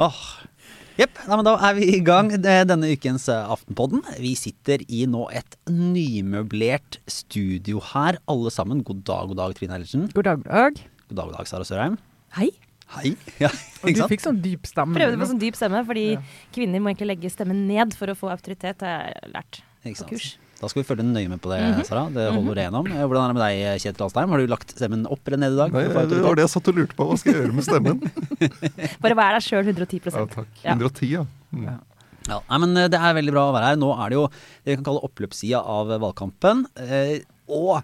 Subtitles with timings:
[0.00, 0.20] Åh.
[1.00, 1.16] Jepp.
[1.24, 4.02] Da er vi i gang eh, denne ukens eh, Aftenpodden.
[4.20, 8.82] Vi sitter i nå et nymøblert studio her, alle sammen.
[8.84, 10.08] God dag, god dag, Trine Eilertsen.
[10.12, 10.82] God dag, god dag.
[11.08, 11.96] God dag, god dag, Sara Sørheim.
[12.36, 12.50] Hei.
[12.96, 13.14] Hei.
[13.38, 13.48] Ja,
[13.84, 14.96] Og du fikk sånn dyp stemme.
[14.98, 16.22] Prøvde på sånn dyp stemme, fordi Ja.
[16.52, 20.00] kvinner må egentlig legge stemmen ned for å få autoritet, har jeg lært Ikke på
[20.02, 20.10] sant?
[20.10, 20.28] kurs.
[20.60, 21.84] Da skal vi følge nøye med på det, Mhm.
[21.88, 22.02] Sara.
[22.12, 22.86] Det holder det gjennom.
[22.92, 24.28] Eh, Hvordan er det med deg, Kjetil Alstheim?
[24.28, 25.72] Har du lagt stemmen opp eller ned i dag?
[25.72, 27.06] Nei, det var det jeg satt og lurte på.
[27.08, 28.02] Hva skal jeg gjøre med stemmen?
[29.02, 30.52] Bare vær deg sjøl 110 Ja, takk.
[30.64, 31.24] 110, ja.
[31.54, 31.64] Mm.
[31.64, 31.78] Ja.
[32.28, 33.76] Ja, nei, men eh, Det er veldig bra å være her.
[33.80, 36.66] Nå er det jo det vi kan kalle oppløpssida av valgkampen.
[36.76, 37.80] Eh, og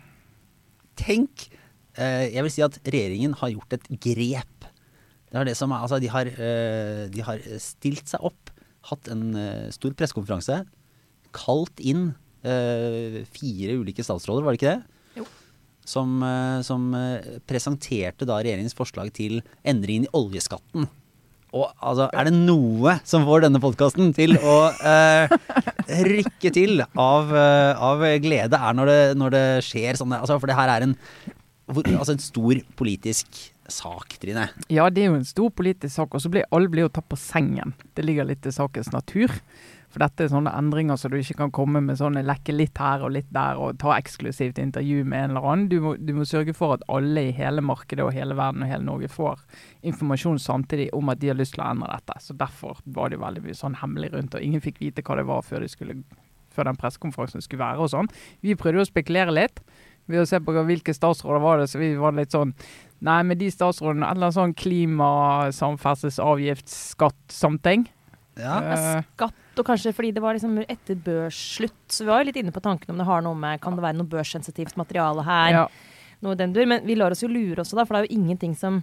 [1.00, 1.48] tenk
[1.96, 4.68] eh, Jeg vil si at regjeringen har gjort et grep.
[5.32, 8.52] Det er det som er, altså de har, eh, de har stilt seg opp,
[8.92, 10.60] hatt en eh, stor pressekonferanse,
[11.36, 12.14] kalt inn eh,
[13.36, 15.20] fire ulike statsråder, var det ikke det?
[15.20, 15.26] Jo.
[15.86, 20.88] Som, eh, som eh, presenterte da regjeringens forslag til endringen i oljeskatten.
[21.56, 25.32] Og altså, er det noe som får denne podkasten til å eh,
[26.10, 30.50] rykke til av, eh, av glede, er når det, når det skjer sånn altså, For
[30.50, 30.96] det her er en,
[31.70, 33.38] altså en stor politisk
[33.72, 34.48] sak, Trine.
[34.70, 37.08] Ja, det er jo en stor politisk sak, og så blir alle blir jo tatt
[37.10, 37.74] på sengen.
[37.96, 39.32] Det ligger litt i sakens natur.
[39.96, 43.00] For dette er sånne endringer så du ikke kan komme med sånne lekke litt her
[43.06, 45.70] og litt der og ta eksklusivt intervju med en eller annen.
[45.72, 48.68] Du må, du må sørge for at alle i hele markedet og hele verden og
[48.68, 49.40] hele Norge får
[49.88, 52.18] informasjon samtidig om at de har lyst til å endre dette.
[52.20, 55.26] Så derfor var det veldig mye sånn hemmelig rundt, og ingen fikk vite hva det
[55.32, 55.96] var før, de skulle,
[56.52, 58.12] før den pressekonferansen skulle være og sånn.
[58.44, 59.64] Vi prøvde å spekulere litt
[60.12, 62.52] ved å se på hvilke statsråder var det, så vi var litt sånn
[63.04, 65.08] Nei, med de statsrådene, eller sånn klima,
[65.52, 67.88] samferdselsavgift, skatt, something.
[68.36, 68.56] Ja.
[68.60, 72.40] Eh, Skatt, og kanskje fordi det var liksom etter børsslutt, så vi var jo litt
[72.42, 75.50] inne på tanken om det har noe med Kan det være noe børssensitivt materiale her?
[75.62, 75.66] ja.
[76.24, 76.64] Noe i den dur.
[76.64, 78.78] Men vi lar oss jo lure også, da, for det er jo ingenting som,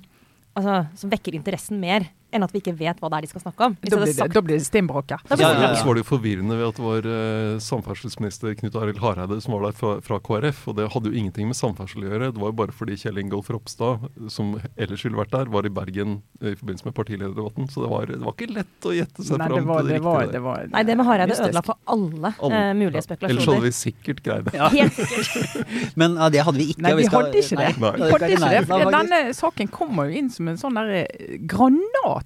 [0.54, 3.44] altså, som vekker interessen mer enn at vi ikke vet hva det er de skal
[3.46, 3.76] snakke om.
[3.82, 5.18] Hvis Da blir det, da blir det stinnbråke.
[5.30, 5.76] Da Ja, det ja, ja.
[5.80, 9.54] så var det jo forvirrende ved at det var uh, samferdselsminister Knut Arild Hareide som
[9.56, 10.64] var der fra, fra KrF.
[10.72, 12.32] Og det hadde jo ingenting med samferdsel å gjøre.
[12.36, 15.74] Det var jo bare fordi Kjell Ingolf Ropstad, som ellers skulle vært der, var i
[15.74, 17.70] Bergen eh, i forbindelse med partilederdebatten.
[17.74, 19.92] Så det var, det var ikke lett å gjette seg Nei, fram det var, til
[19.92, 20.34] det det var, riktige.
[20.38, 22.62] det var Nei, det med Hareide ødela for alle, Alle.
[22.64, 23.18] Uh, mulige Ja.
[23.30, 24.56] Ellers hadde vi sikkert greid det.
[24.58, 24.70] Ja.
[24.78, 25.68] Helt sikkert.
[26.00, 26.84] Men ja, det hadde vi ikke.
[26.86, 27.72] Nei, vi skal- hadde ikke det.
[27.84, 27.92] Nei.
[28.14, 28.94] Hadde ikke det.
[28.98, 31.08] Denne saken kommer jo inn som en sånn der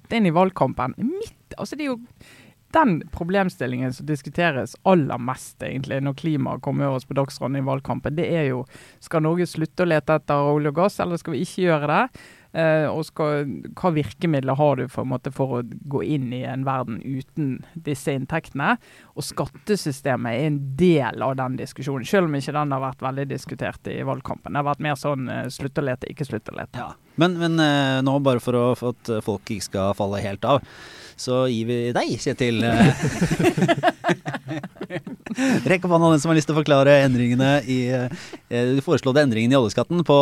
[0.06, 0.94] eh, inn i valgkampen.
[0.98, 2.00] Midt, altså det er jo
[2.76, 8.16] den problemstillingen som diskuteres aller mest egentlig når klimaet kommer oss på dagsordenen i valgkampen,
[8.18, 8.64] det er jo
[9.00, 12.26] skal Norge slutte å lete etter olje og gass, eller skal vi ikke gjøre det?
[12.56, 13.44] Eh, og skal,
[13.76, 18.14] hva virkemidler har du for, måte, for å gå inn i en verden uten disse
[18.16, 18.76] inntektene?
[19.18, 23.28] Og skattesystemet er en del av den diskusjonen, selv om ikke den har vært veldig
[23.34, 24.54] diskutert i valgkampen.
[24.54, 26.80] Det har vært mer sånn eh, slutt å lete, ikke slutt å lete.
[26.80, 26.94] Ja.
[27.20, 30.64] Men, men eh, nå, bare for, å, for at folk ikke skal falle helt av,
[31.18, 32.62] så gir vi deg, Kjetil.
[35.68, 38.08] Rekk opp hånda den som har lyst til å forklare endringene i eh,
[38.48, 40.18] De foreslåtte endringene i oljeskatten på,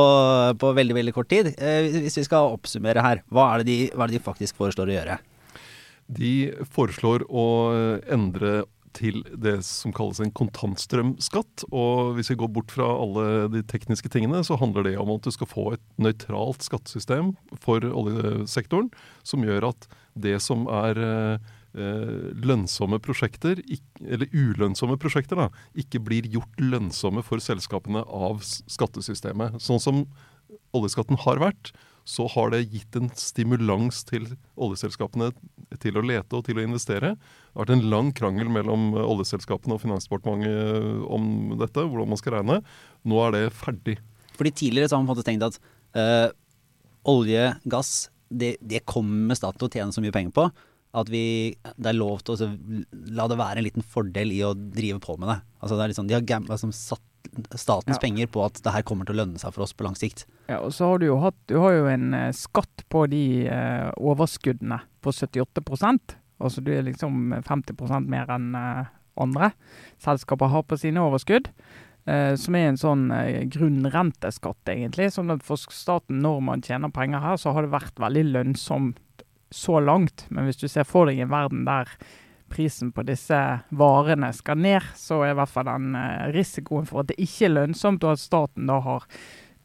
[0.60, 1.52] på veldig veldig kort tid.
[1.56, 4.92] Eh, hvis vi skal oppsummere her, hva er, de, hva er det de faktisk foreslår
[4.92, 5.18] å gjøre?
[6.16, 6.32] De
[6.70, 7.46] foreslår å
[8.14, 8.62] endre
[8.96, 11.66] til det som kalles en kontantstrømskatt.
[11.68, 15.26] Og hvis vi går bort fra alle de tekniske tingene, så handler det om at
[15.26, 18.90] du skal få et nøytralt skattesystem for oljesektoren,
[19.26, 23.60] som gjør at det som er eh, lønnsomme prosjekter,
[24.00, 29.60] eller ulønnsomme prosjekter, da, ikke blir gjort lønnsomme for selskapene av skattesystemet.
[29.60, 30.06] Sånn som
[30.76, 31.75] oljeskatten har vært,
[32.06, 35.32] så har det gitt en stimulans til oljeselskapene
[35.82, 37.16] til å lete og til å investere.
[37.19, 42.12] Det har vært en lang krangel mellom eh, oljeselskapene og Finansdepartementet eh, om dette, hvordan
[42.12, 42.60] man skal regne.
[43.03, 43.97] Nå er det ferdig.
[44.38, 45.59] Fordi tidligere så har man tenkt at
[45.98, 46.28] øh,
[47.10, 47.92] olje, gass,
[48.31, 50.47] det, det kommer staten til å tjene så mye penger på
[50.96, 51.24] at vi,
[51.76, 52.48] det er lov til å
[53.16, 55.38] la det være en liten fordel i å drive på med det.
[55.60, 57.04] Altså det er sånn, De har altså, satt
[57.59, 58.00] statens Ja.
[58.00, 60.26] penger på at det her kommer til å lønne seg for oss på lang sikt.
[60.48, 63.48] Ja, og så har du jo hatt Du har jo en eh, skatt på de
[63.50, 68.86] eh, overskuddene på 78% Altså du er liksom 50 mer enn eh,
[69.16, 69.53] andre
[69.98, 71.48] selskaper har på sine overskudd.
[72.06, 75.09] Eh, som er en sånn eh, grunnrenteskatt, egentlig.
[75.15, 79.00] Sånn at for staten, når man tjener penger her, så har det vært veldig lønnsomt
[79.51, 80.27] så langt.
[80.31, 81.91] Men hvis du ser for deg en verden der
[82.48, 83.39] prisen på disse
[83.75, 87.48] varene skal ned, så er i hvert fall den eh, risikoen for at det ikke
[87.48, 89.07] er lønnsomt, og at staten da har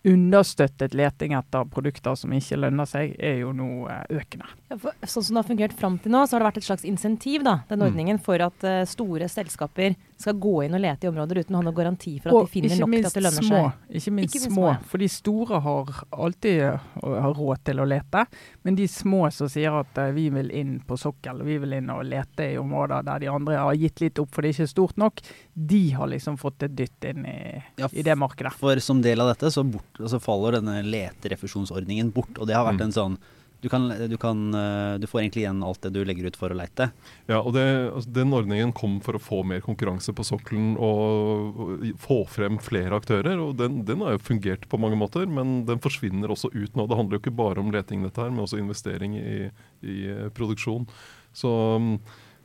[0.04, 4.48] understøttet leting etter produkter som ikke lønner seg, er jo nå eh, økende.
[4.72, 6.88] Ja, sånn som det har fungert fram til nå, så har det vært et slags
[6.90, 7.86] insentiv, da, den Mm.
[7.92, 11.60] ordningen, for at eh, store selskaper skal gå inn og lete i områder uten å
[11.60, 13.62] ha noen garanti for at Og de finner nok til at det lønner små.
[13.62, 13.96] seg.
[14.00, 14.68] Ikke minst Ikke minst små.
[14.76, 14.90] små.
[14.92, 16.80] For de store har alltid uh,
[17.26, 18.26] har råd til å lete.
[18.64, 21.90] Men de små som sier at uh, vi vil inn på sokkel, vi vil inn
[21.90, 24.72] og lete i områder der de andre har gitt litt opp for det ikke er
[24.74, 25.22] stort nok,
[25.54, 28.54] de har liksom fått et dytt inn i, Ja, i det markedet.
[28.62, 32.38] For som del av dette så, bort, så faller denne leterefusjonsordningen bort.
[32.40, 32.86] Og det har vært Mm.
[32.88, 33.18] en sånn
[33.62, 36.54] du, kan, du, kan, eh, du får egentlig igjen alt det du legger ut for
[36.54, 36.90] å leite.
[37.30, 41.62] Ja, og det, altså, Den ordningen kom for å få mer konkurranse på sokkelen og,
[42.02, 43.38] få frem flere aktører.
[43.38, 46.88] og den, den har jo fungert på mange måter, men den forsvinner også ut nå.
[46.90, 49.40] Det handler jo ikke bare om leting, dette her, men også investering i,
[49.86, 50.90] i eh, produksjon.
[51.38, 51.96] Så, mm,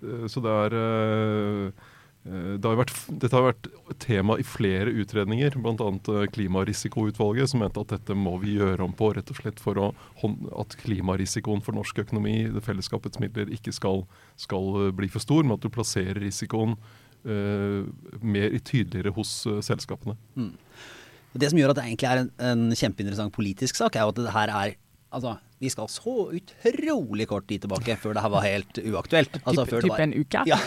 [0.05, 0.81] eh, så det er
[2.27, 2.93] det har vært,
[3.23, 3.69] dette har vært
[4.03, 5.91] tema i flere utredninger, bl.a.
[6.35, 9.91] Klimarisikoutvalget, som mente at dette må vi gjøre om på, rett og slett for å,
[10.59, 14.03] at klimarisikoen for norsk økonomi, det fellesskapets midler, ikke skal,
[14.43, 17.87] skal eh, bli for stor, men at du plasserer risikoen uh,
[18.23, 20.17] mer tydeligere hos uh, selskapene.
[21.37, 24.21] Det som gjør at det egentlig er en, en kjempeinteressant politisk sak, er jo at
[24.25, 24.75] det her er
[25.15, 29.39] Altså, vi skal så utrolig kort tid tilbake før det her var helt uaktuelt.
[29.47, 30.43] Altså, Typ, typ var- en uke?
[30.51, 30.59] Ja.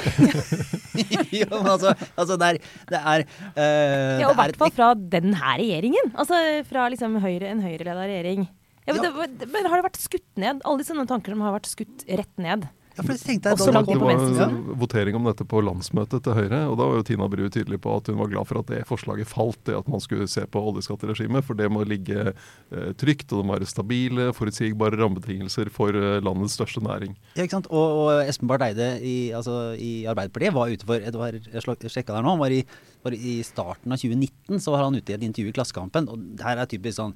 [1.42, 2.60] jo, men altså, altså det er,
[2.90, 6.14] det er uh, Ja, og i er hvert fall fra den her regjeringen.
[6.16, 6.40] Altså
[6.70, 8.48] fra liksom høyre, en høyreleda regjering.
[8.88, 9.28] Ja, men, Ja.
[9.28, 10.64] det, men har det vært skutt ned?
[10.66, 12.66] Alle disse tankene har vært skutt rett ned.
[13.00, 16.36] Ja, for jeg tenkte Også da- langt det var votering om dette på landsmøtet til
[16.36, 18.68] Høyre, og da var jo Tina Bru tydelig på at hun var glad for at
[18.68, 22.92] det forslaget falt, det at man skulle se på oljeskatteregimet, for det må ligge eh,
[23.00, 27.16] trygt, og det må være stabile, forutsigbare rammebetingelser for eh, landets største næring.
[27.38, 27.72] Ja, ikke sant?
[27.72, 31.94] Og, og Espen Barth Eide i, altså, i Arbeiderpartiet var ute for det Jeg jeg
[31.96, 32.64] sjekka der nå, han var i,
[33.06, 36.20] var i starten av 2019 så var han ute i et intervju i Klassekampen, og
[36.36, 37.16] det her er typisk sånn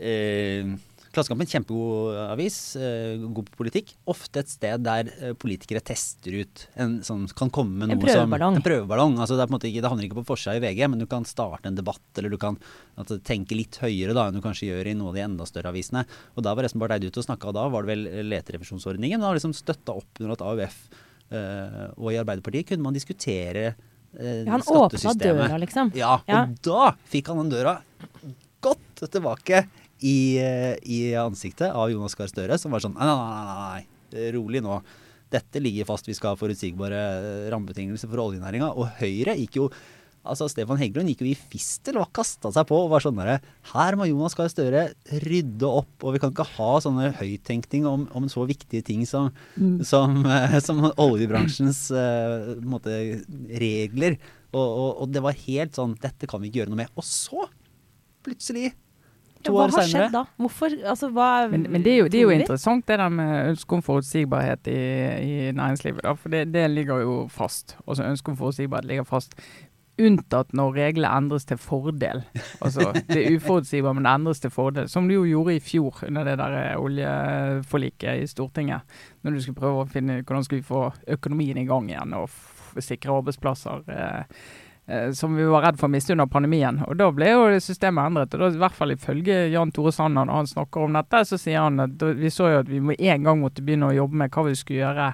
[0.00, 0.74] eh,
[1.16, 3.94] Klassekampen, kjempegod avis, eh, god på politikk.
[4.12, 8.04] Ofte et sted der eh, politikere tester ut en som Kan komme med En noe
[8.04, 8.58] prøveballong.
[8.58, 9.16] som En prøveballong.
[9.24, 11.70] Altså, det, en ikke, det handler ikke på forsida i VG, men du kan starte
[11.70, 12.58] en debatt, eller du kan
[13.00, 15.72] altså, tenke litt høyere da enn du kanskje gjør i noen av de enda større
[15.72, 16.04] avisene.
[16.36, 19.16] Og da var Espen Barth Eide ute og snakka, da var det vel leterefusjonsordningen.
[19.18, 20.76] Men har liksom støtta opp under at AUF
[21.32, 23.72] øh, og i Arbeiderpartiet kunne man diskutere
[24.20, 25.92] øh, Ja, han åpna døra, liksom.
[25.96, 26.44] Ja, Ja.
[26.44, 27.78] og da fikk han den døra
[28.60, 29.64] godt tilbake
[30.00, 34.30] i, eh, i ansiktet av Jonas Gahr Støre, som var sånn nei, nei, nei, nei,
[34.36, 34.80] rolig nå.
[35.32, 38.72] Dette ligger fast, vi skal ha forutsigbare eh, rammebetingelser for oljenæringa.
[38.76, 39.70] Og Høyre gikk jo
[40.26, 43.36] Altså Stefan Heggelund gikk jo i fistel og kasta seg på og var sånn derre
[43.70, 44.80] Her må Jonas Gahr Støre
[45.22, 49.30] rydde opp, og vi kan ikke ha sånne høyttenkning om, om så viktige ting som,
[49.86, 52.96] som, eh, som oljebransjens uh, måte,
[53.62, 54.18] regler.
[54.50, 56.92] Og, og, og det var helt sånn Dette kan vi ikke gjøre noe med.
[56.98, 57.46] Og så,
[58.26, 58.72] plutselig,
[59.36, 60.24] Ja, to hva har skjedd da?
[60.40, 60.74] Hvorfor?
[60.82, 63.78] Altså, hva Men, men det, er jo, det er jo interessant det der med ønske
[63.78, 64.80] om forutsigbarhet i,
[65.22, 66.02] i næringslivet.
[66.02, 67.76] Da, for det, det ligger jo fast.
[67.86, 69.36] Altså Ønsket om forutsigbarhet ligger fast.
[69.96, 72.20] Unntatt når reglene endres til fordel.
[72.60, 74.90] Altså Det er uforutsigbart, men det endres til fordel.
[74.92, 78.84] Som du jo gjorde i fjor under det der eh, oljeforliket i Stortinget.
[79.24, 82.28] Når du skulle prøve å finne hvordan skulle vi få økonomien i gang igjen og
[82.28, 82.52] f
[82.84, 83.86] sikre arbeidsplasser.
[83.88, 84.40] Eh,
[85.18, 86.76] som vi var redd for å miste under pandemien.
[86.86, 88.34] Og Da ble jo systemet endret.
[88.34, 91.38] og da, i hvert fall Ifølge Jan Tore Sanner, når han snakker om dette, så
[91.42, 94.20] sier han at vi så jo at vi med en gang måtte begynne å jobbe
[94.22, 95.08] med hva vi skulle gjøre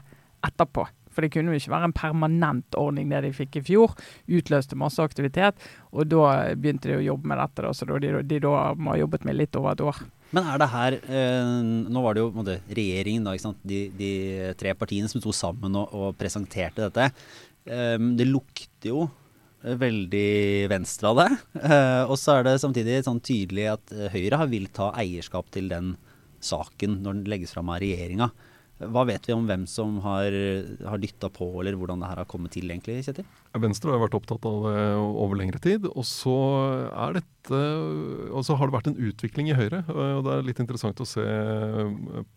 [0.45, 0.85] etterpå.
[1.13, 3.95] For det kunne jo ikke være en permanent ordning det de fikk i fjor.
[4.33, 5.61] Utløste masse aktivitet.
[5.93, 9.01] Og da begynte de å jobbe med dette, da, så de, de da må ha
[9.03, 10.03] jobbet med litt over et år.
[10.33, 11.49] Men er det her eh,
[11.93, 13.53] Nå var det jo måtte, regjeringen, da?
[13.69, 14.13] De, de
[14.59, 17.11] tre partiene som sto sammen og, og presenterte dette.
[17.69, 19.22] Eh, det lukter jo eh,
[19.63, 21.29] veldig venstre av det.
[21.63, 25.53] Eh, og så er det samtidig sånn tydelig at eh, Høyre har vil ta eierskap
[25.55, 25.95] til den
[26.43, 28.33] saken når den legges fram av regjeringa.
[28.83, 30.35] Hva vet vi om hvem som har,
[30.89, 33.29] har dytta på, eller hvordan det her har kommet til, egentlig, Kjetil?
[33.63, 35.87] Venstre har vært opptatt av det over lengre tid.
[35.93, 36.35] Og så
[37.15, 37.61] dette
[38.33, 39.85] Og så har det vært en utvikling i Høyre.
[39.87, 41.23] Og det er litt interessant å se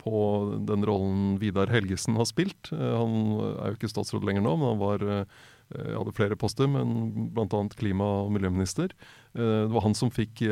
[0.04, 0.22] på
[0.70, 2.70] den rollen Vidar Helgesen har spilt.
[2.70, 3.18] Han
[3.56, 5.26] er jo ikke statsråd lenger nå, men han var
[5.74, 7.60] hadde flere poster, men bl.a.
[7.74, 8.92] klima- og miljøminister.
[9.36, 10.44] Det var han som fikk,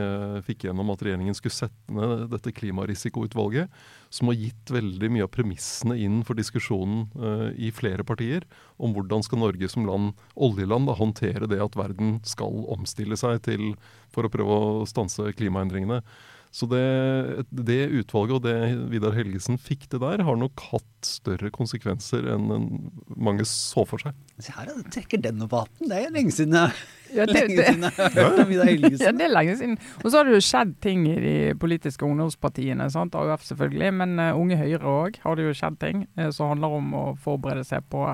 [0.44, 3.70] fikk gjennom at regjeringen skulle sette ned dette klimarisikoutvalget,
[4.12, 7.06] som har gitt veldig mye av premissene inn for diskusjonen
[7.54, 8.44] i flere partier
[8.76, 13.40] om hvordan skal Norge som land, oljeland da, håndtere det at verden skal omstille seg
[13.46, 13.72] til
[14.12, 16.02] for å prøve å stanse klimaendringene.
[16.54, 16.82] Så det,
[17.50, 18.56] det, utvalget og det
[18.92, 22.46] Vidar Helgesen fikk det der, har nok hatt større konsekvenser enn
[23.10, 24.14] mange så for seg.
[24.38, 25.90] Se her, jeg trekker den opp hatten.
[25.90, 26.78] Det er lenge siden jeg,
[27.14, 29.76] Ja, det- lenge siden jeg har hørt om Vidar Ja, det er lenge siden.
[30.04, 32.86] Og så har det jo skjedd ting i de politiske ungdomspartiene.
[32.90, 33.18] sant?
[33.18, 36.78] AUF selvfølgelig, men uh, Unge Høyre òg har det jo skjedd ting uh, som handler
[36.78, 38.12] om å forberede seg på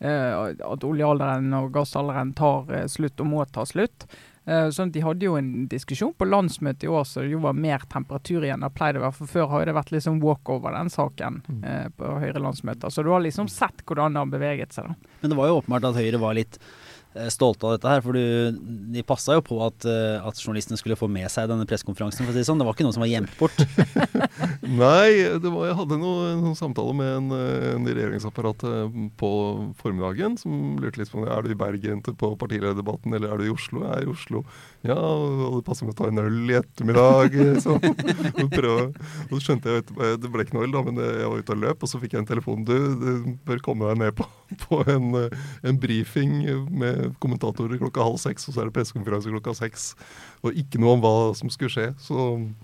[0.00, 0.32] eh,
[0.72, 4.08] at oljealderen og gassalderen tar eh, slutt og må ta slutt.
[4.46, 7.40] Eh, sånn at De hadde jo en diskusjon på landsmøtet i år så det jo
[7.42, 8.60] var mer temperatur igjen.
[8.62, 11.64] Det pleide å være, for Før har det vært liksom walkover, den saken, Mm.
[11.64, 12.86] eh, på Høyre-landsmøter.
[12.94, 14.86] Så du har liksom sett hvordan det har beveget seg.
[14.86, 14.94] da.
[15.22, 16.58] Men det var jo åpenbart at Høyre var litt
[17.32, 18.02] stolte av dette her.
[18.04, 18.58] For du,
[18.94, 22.26] de passa jo på at, eh, at journalistene skulle få med seg denne pressekonferansen.
[22.26, 22.60] si Det sånn.
[22.60, 23.56] Det var ikke noe som var gjemt bort.
[24.82, 25.10] Nei,
[25.42, 29.32] var, jeg hadde noen noe samtale med en, eh, en i regjeringsapparatet på
[29.80, 33.54] formiddagen som lurte litt på er du i Bergen på partilederdebatten, eller er du i
[33.54, 33.84] Oslo?
[33.86, 34.44] Jeg er i Oslo.
[34.86, 37.36] Ja, og det passer med å ta en øl i ettermiddag.
[37.64, 37.76] Så,
[38.66, 38.96] Og,
[39.30, 41.54] og så skjønte jeg etterpå, Det ble ikke noe øl, da, men jeg var ute
[41.54, 42.64] og løp, og så fikk jeg en telefon.
[42.66, 43.10] Du, du
[43.46, 44.26] bør komme deg ned på,
[44.64, 46.34] på en, eh, en brifing
[46.70, 49.90] med kommentatorer klokka halv seks, og så er det pressekonferanse klokka seks.
[50.46, 51.88] Og ikke noe om hva som skulle skje.
[52.02, 52.16] Så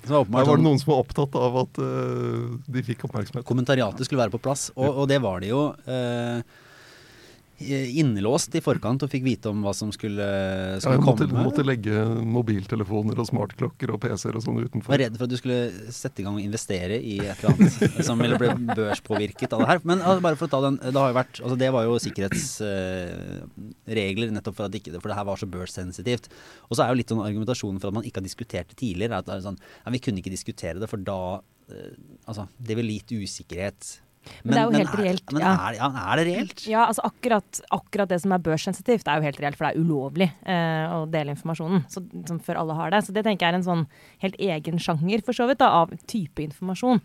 [0.06, 3.46] Så der var det sånn, noen som var opptatt av at uh, de fikk oppmerksomhet.
[3.48, 5.64] Kommentariatet skulle være på plass, og, og det var det jo.
[5.86, 6.42] Eh,
[8.02, 11.44] innelåst i forkant og fikk vite om hva som skulle, Ja, skulle ja, måtte, komme.
[11.46, 11.94] måtte legge
[12.26, 16.24] mobiltelefoner og smartklokker og PC-er og sånn var redd for at du skulle sette i
[16.26, 19.78] gang og investere i et eller annet som ville bli børspåvirket av det her.
[19.88, 22.02] Men altså, bare for å ta den, det har jo vært, altså det var jo
[22.06, 26.24] sikkerhetsregler nettopp for at ikke, for det her var så børssensitivt.
[26.68, 29.18] Og så er jo litt sånn argumentasjonen for at man ikke har diskutert det tidligere,
[29.22, 31.20] at det sånn, ja, vi kunne ikke diskutere det, for da,
[31.72, 31.92] eh,
[32.26, 33.80] altså, det ville gitt usikkerhet.
[34.44, 35.52] Men det er jo helt reelt, Men ja.
[35.68, 36.64] er, ja, er det reelt?
[36.70, 39.82] Ja, altså akkurat, akkurat det som er børssensitivt, er jo helt reelt, for det er
[39.82, 41.84] ulovlig eh, å dele informasjonen.
[41.90, 43.02] Så, som før alle har det.
[43.06, 43.86] Så det tenker jeg er en sånn
[44.22, 47.02] helt egen sjanger, for så vidt, da, av type informasjon.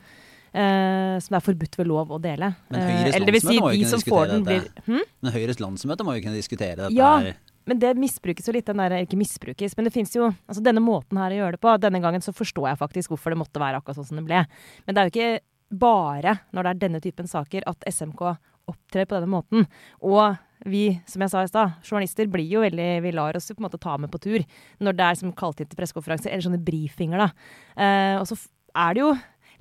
[0.57, 2.53] Eh, som det er forbudt ved lov å dele.
[2.71, 4.85] Men Eh, Høyres eller si, landsmøte må jo kunne diskutere får blir dette.
[4.87, 5.03] hm?
[5.21, 7.11] Men Høyres landsmøte må jo kunne diskutere dette Ja.
[7.19, 7.35] her.
[7.67, 10.79] Men det misbrukes jo litt, den der, ikke misbrukes, men det fins jo altså Denne
[10.79, 13.59] måten her å gjøre det på, denne gangen så forstår jeg faktisk hvorfor det måtte
[13.59, 14.45] være akkurat sånn som det ble.
[14.87, 18.23] Men det er jo ikke bare når det er denne typen saker at SMK
[18.67, 19.65] opptrer på denne måten.
[20.03, 23.55] Og vi, som jeg sa i stad, journalister blir jo veldig Vi lar oss jo
[23.55, 24.41] på en måte ta med på tur
[24.83, 27.29] når det er som kalt inn til pressekonferanser, eller sånne brifinger, da.
[27.77, 28.37] Eh, og så
[28.77, 29.11] er det jo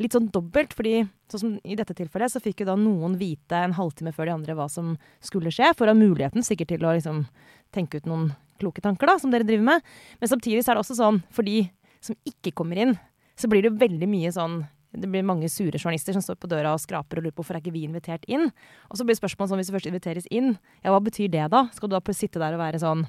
[0.00, 3.60] litt sånn dobbelt, fordi sånn som i dette tilfellet, så fikk jo da noen vite
[3.64, 4.94] en halvtime før de andre hva som
[5.24, 7.24] skulle skje, for å ha muligheten sikkert til å liksom
[7.74, 9.92] tenke ut noen kloke tanker, da, som dere driver med.
[10.20, 11.64] Men samtidig så er det også sånn, for de
[12.04, 12.96] som ikke kommer inn,
[13.36, 14.62] så blir det jo veldig mye sånn
[14.96, 17.58] det blir mange sure journalister som står på døra og skraper og lurer på hvorfor
[17.58, 18.48] er ikke vi invitert inn.
[18.90, 21.66] Og så blir spørsmålet sånn, hvis du først inviteres inn, ja, hva betyr det da?
[21.76, 23.06] Skal du da sitte der og være sånn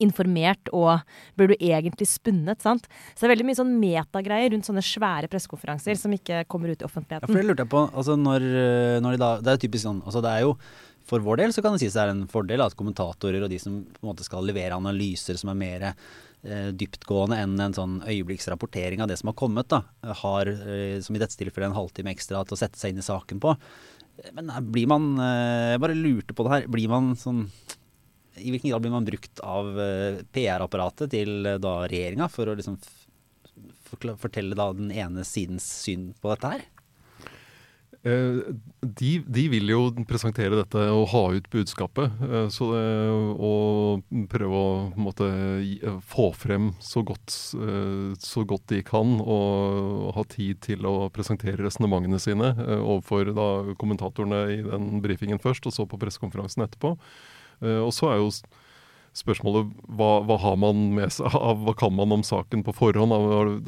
[0.00, 1.02] informert og
[1.36, 2.86] blir du egentlig spunnet, sant?
[3.12, 6.78] Så det er veldig mye sånn metagreier rundt sånne svære pressekonferanser som ikke kommer ut
[6.80, 7.34] i Ja, for offentligheten.
[7.36, 8.46] det lurte jeg på, altså når,
[9.04, 10.54] når de da, det er typisk sånn, altså det er jo,
[11.04, 13.58] for vår del så kan det sies det er en fordel at kommentatorer og de
[13.60, 16.12] som på en måte skal levere analyser som er mer eh,
[16.42, 19.84] dyptgående enn en sånn øyeblikksrapportering av det som har kommet, da,
[20.22, 23.06] har, eh, som i dette tilfellet, en halvtime ekstra til å sette seg inn i
[23.06, 23.54] saken på.
[24.34, 27.44] Men eh, blir man, eh, jeg bare lurte på det her, blir man sånn,
[28.40, 32.56] i hvilken grad blir man brukt av eh, PR-apparatet til eh, da regjeringa for å
[32.58, 32.78] liksom
[33.92, 36.68] fortelle da den ene sidens syn på dette her?
[38.02, 42.10] Eh, de, de vil jo presentere dette og ha ut budskapet.
[42.26, 42.86] eh, så det,
[43.38, 50.24] og prøve å eh, få frem så godt, eh, så godt de kan, og ha
[50.26, 53.46] tid til å presentere resonnementene sine eh, overfor da,
[53.78, 56.96] kommentatorene i den brifingen først, og så på pressekonferansen etterpå.
[57.62, 58.34] Eh, og så er jo
[59.14, 63.14] spørsmålet hva, hva har man med seg hva kan man om saken på forhånd?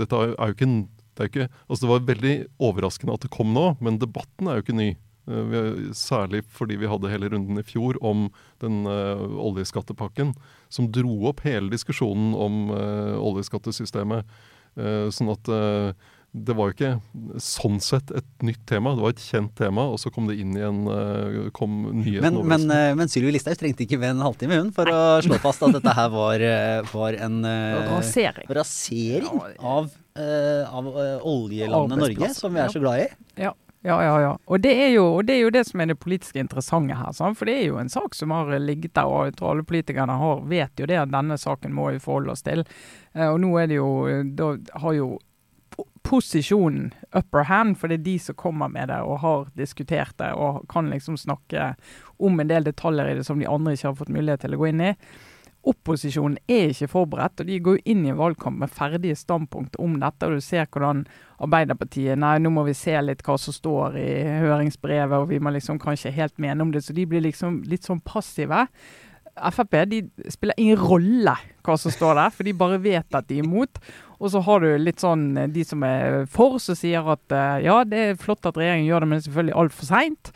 [0.00, 0.78] Dette er jo ikke en
[1.18, 2.34] det, ikke, altså det var veldig
[2.68, 4.88] overraskende at det kom nå, men debatten er jo ikke ny.
[5.24, 8.26] Eh, Særlig fordi vi hadde hele runden i fjor om
[8.64, 10.34] den uh, oljeskattepakken,
[10.68, 14.28] som dro opp hele diskusjonen om uh, oljeskattesystemet.
[14.74, 19.12] Uh, sånn at eh, det var jo ikke sånn sett et nytt tema, det var
[19.14, 22.64] et kjent tema, og så kom det inn i en eh, kom nyheten Men, men,
[22.74, 25.76] eh, men Sylvi Listhaug trengte ikke ved en halvtime hun for å slå fast at
[25.76, 28.50] dette her var, eh, var en Rasering.
[28.50, 30.88] rasering av, av
[31.22, 33.12] oljelandet Norge, som vi er så glad i.
[33.38, 33.52] Ja,
[33.84, 34.20] ja, ja.
[34.20, 34.32] ja.
[34.46, 37.12] Og, det er jo, og det er jo det som er det politiske interessante her.
[37.12, 37.36] Sant?
[37.36, 40.16] For det er jo en sak som har ligget der, og jeg tror alle politikerne
[40.18, 42.64] har, vet jo det at denne saken må vi forholde oss til.
[43.12, 43.90] Eh, og nå er det jo
[44.34, 45.08] Da har jo
[46.04, 50.32] posisjonen upper hand, for det er de som kommer med det og har diskutert det
[50.36, 51.72] og kan liksom snakke
[52.22, 54.60] om en del detaljer i det som de andre ikke har fått mulighet til å
[54.60, 54.92] gå inn i.
[55.64, 59.96] Opposisjonen er ikke forberedt, og de går inn i en valgkamp med ferdige standpunkt om
[60.02, 60.26] dette.
[60.28, 61.06] og Du ser hvordan
[61.40, 64.10] Arbeiderpartiet Nei, nå må vi se litt hva som står i
[64.44, 66.84] høringsbrevet, og vi må liksom kanskje helt mene om det.
[66.84, 68.66] Så de blir liksom litt sånn passive.
[69.34, 71.34] Frp de spiller ingen rolle
[71.64, 73.80] hva som står der, for de bare vet at de er imot.
[74.24, 77.64] Og så har du litt sånn eh, de som er for, som sier at eh,
[77.66, 80.30] ja, det er flott at regjeringen gjør det, men det er selvfølgelig altfor seint.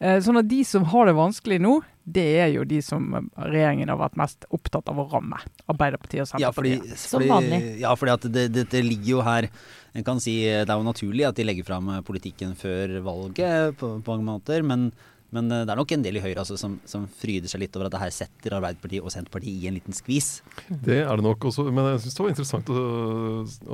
[0.00, 3.88] Eh, sånn at de som har det vanskelig nå, det er jo de som regjeringen
[3.92, 5.38] har vært mest opptatt av å ramme.
[5.72, 7.04] Arbeiderpartiet og Ja, fordi, Senterpartiet.
[7.04, 7.62] Som vanlig.
[7.84, 9.48] Ja, fordi at det, det, det ligger jo her
[9.94, 13.92] En kan si Det er jo naturlig at de legger fram politikken før valget på,
[14.02, 14.88] på mange måter, men,
[15.34, 17.88] men det er nok en del i Høyre altså, som, som fryder seg litt over
[17.88, 20.28] at det her setter Arbeiderpartiet og Senterpartiet i en liten skvis.
[20.70, 22.84] Det er det nok også, men jeg syns det var interessant å,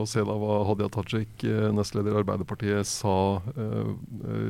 [0.02, 3.90] å se da hva Hadia Tajik, eh, nestleder i Arbeiderpartiet, sa uh,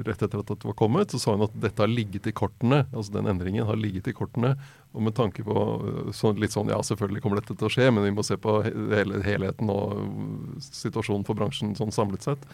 [0.07, 1.11] rett etter at dette var kommet.
[1.11, 4.17] Så sa hun at dette har ligget i kortene, altså den endringen har ligget i
[4.17, 4.55] kortene.
[4.90, 7.90] Og med tanke på eh, sånn, litt sånn ja, selvfølgelig kommer dette til å skje,
[7.95, 12.49] men vi må se på hele, helheten og eh, situasjonen for bransjen sånn samlet sett.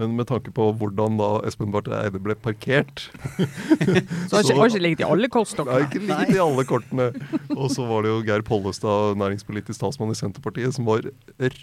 [0.00, 3.02] Men med tanke på hvordan da Espen Barth Eide ble parkert
[4.28, 5.84] Så har ikke, har ikke ligget i alle kortstokkene.
[5.86, 7.08] ikke ligget i alle kortene.
[7.52, 11.04] Og så var det jo Geir Pollestad, næringspolitisk talsmann i Senterpartiet, som var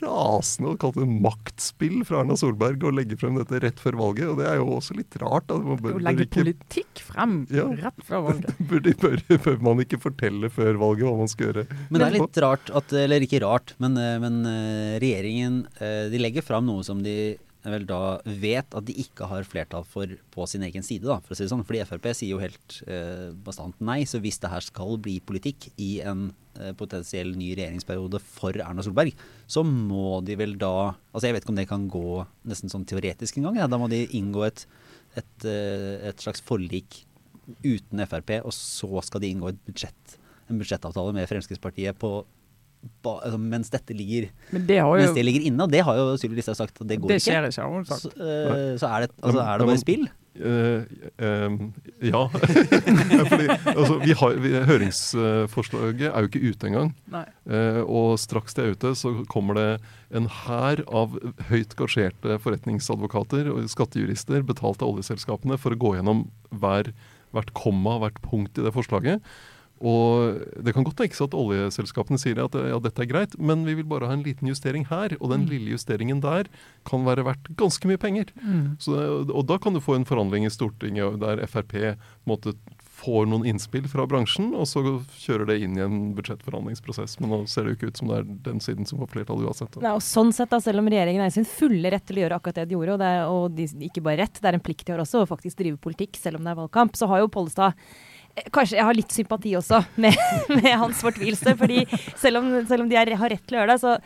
[0.04, 4.30] rasende og kalte det maktspill fra Erna Solberg å legge frem dette rett før valget.
[4.34, 5.50] Og det er jo også litt rart.
[5.50, 7.66] Å legge ikke, politikk frem Ja.
[7.82, 8.54] rett før valget.
[8.70, 11.66] Burde, bør, bør man ikke fortelle før valget hva man skal gjøre?
[11.90, 16.06] Men det er litt rart at Eller ikke rart, men, eh, men eh, regjeringen eh,
[16.14, 17.16] De legger fram noe som de
[17.68, 21.36] vel da vet at de ikke har flertall for på sin egen side, da, for
[21.36, 21.66] å si det sånn.
[21.68, 24.02] Fordi Frp sier jo helt eh, bastant nei.
[24.08, 28.86] Så hvis det her skal bli politikk i en eh, potensiell ny regjeringsperiode for Erna
[28.86, 29.12] Solberg,
[29.50, 32.88] så må de vel da Altså jeg vet ikke om det kan gå nesten sånn
[32.88, 33.60] teoretisk engang.
[33.60, 33.68] Ja.
[33.68, 34.64] Da må de inngå et,
[35.20, 37.04] et, eh, et slags forlik
[37.66, 42.22] uten Frp, og så skal de inngå et budsjett, en budsjettavtale med Fremskrittspartiet på
[43.04, 46.00] ba, altså, mens dette ligger Men det jo, mens det ligger inne, og det har
[46.00, 47.28] jo Sylvi Listhaug sagt at det går Det ikke.
[47.28, 48.08] skjer ikke, har hun sagt.
[48.08, 50.10] Så, uh, så er det, altså, er det bare spill?
[50.40, 50.86] Uh,
[51.20, 51.52] eh,
[52.14, 52.22] ja.
[52.32, 56.94] Fordi, altså, vi har, vi, høringsforslaget er jo ikke ute engang.
[57.50, 59.68] Eh, og straks det er ute, så kommer det
[60.16, 61.18] en hær av
[61.50, 66.28] høyt gasjerte forretningsadvokater og skattejurister betalt av oljeselskapene for å gå gjennom
[66.62, 66.94] hver,
[67.36, 69.26] hvert komma, hvert punkt i det forslaget.
[69.80, 73.78] Og Det kan godt tenkes at oljeselskapene sier at ja, dette er greit, men vi
[73.80, 75.16] vil bare ha en liten justering her.
[75.20, 76.50] Og den lille justeringen der
[76.88, 78.34] kan være verdt ganske mye penger.
[78.44, 78.76] Mm.
[78.82, 81.78] Så, og da kan du få en forhandling i Stortinget der Frp
[82.28, 82.56] måtte,
[83.00, 84.82] får noen innspill fra bransjen, og så
[85.22, 87.16] kjører det inn i en budsjettforhandlingsprosess.
[87.22, 89.46] Men nå ser det jo ikke ut som det er den siden som får flertall
[89.46, 89.80] uansett.
[89.80, 92.26] Nei, og sånn sett da, Selv om regjeringen er i sin fulle rett til å
[92.26, 94.60] gjøre akkurat det de gjorde, og, det er, og de, ikke bare rett, det er
[94.60, 97.08] en plikt de har også, å faktisk drive politikk selv om det er valgkamp, så
[97.12, 97.80] har jo Pollestad
[98.56, 100.18] Kanskje jeg har litt sympati også med,
[100.58, 101.56] med hans fortvilelse.
[101.60, 103.98] fordi selv om, selv om de er, har rett til å gjøre det, så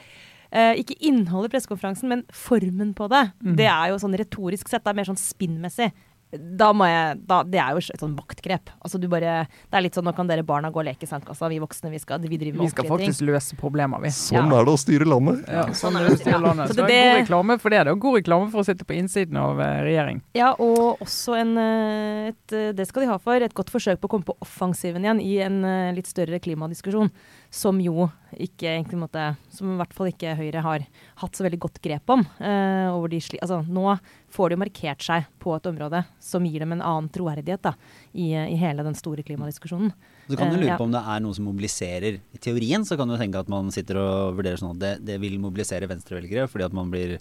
[0.54, 3.24] Uh, ikke innholdet i pressekonferansen, men formen på det.
[3.42, 3.56] Mm.
[3.58, 5.88] Det er jo sånn retorisk sett, det er mer sånn spinnmessig.
[6.34, 8.72] Da må jeg, da, Det er jo et sånn maktgrep.
[8.84, 11.10] Altså du bare, det er litt sånn Nå kan dere barna gå og leke i
[11.10, 13.28] sandkassa, vi voksne vi skal vi driver med Vi skal faktisk ting.
[13.30, 14.10] løse problemer, vi.
[14.10, 14.60] Sånn Ja.
[14.62, 15.46] er det å styre landet.
[15.48, 16.68] Ja, Sånn sånn er det å styre landet.
[16.70, 17.84] Så det det- er god reklame for det.
[17.86, 20.22] Det er god reklame for å sitte på innsiden av eh, regjering.
[20.34, 23.98] Ja, og også en, eh, et, eh, det skal de ha for, et godt forsøk
[24.00, 27.12] på å komme på offensiven igjen i en litt større klimadiskusjon,
[27.54, 30.86] som jo ikke egentlig måtte, som i hvert fall ikke Høyre har
[31.22, 32.24] hatt så veldig godt grep om.
[32.42, 33.94] eh, sli, altså, nå
[34.34, 37.76] får de jo markert seg på et område som gir dem en annen troverdighet da,
[38.14, 39.94] i, i hele den store klimadiskusjonen.
[40.28, 40.78] Så kan du Eh, lure ja.
[40.82, 42.20] på om det er noe som mobiliserer.
[42.34, 45.22] I teorien så kan du tenke at man sitter og vurderer sånn at det, det
[45.22, 47.20] vil mobilisere venstrevelgere, fordi at man blir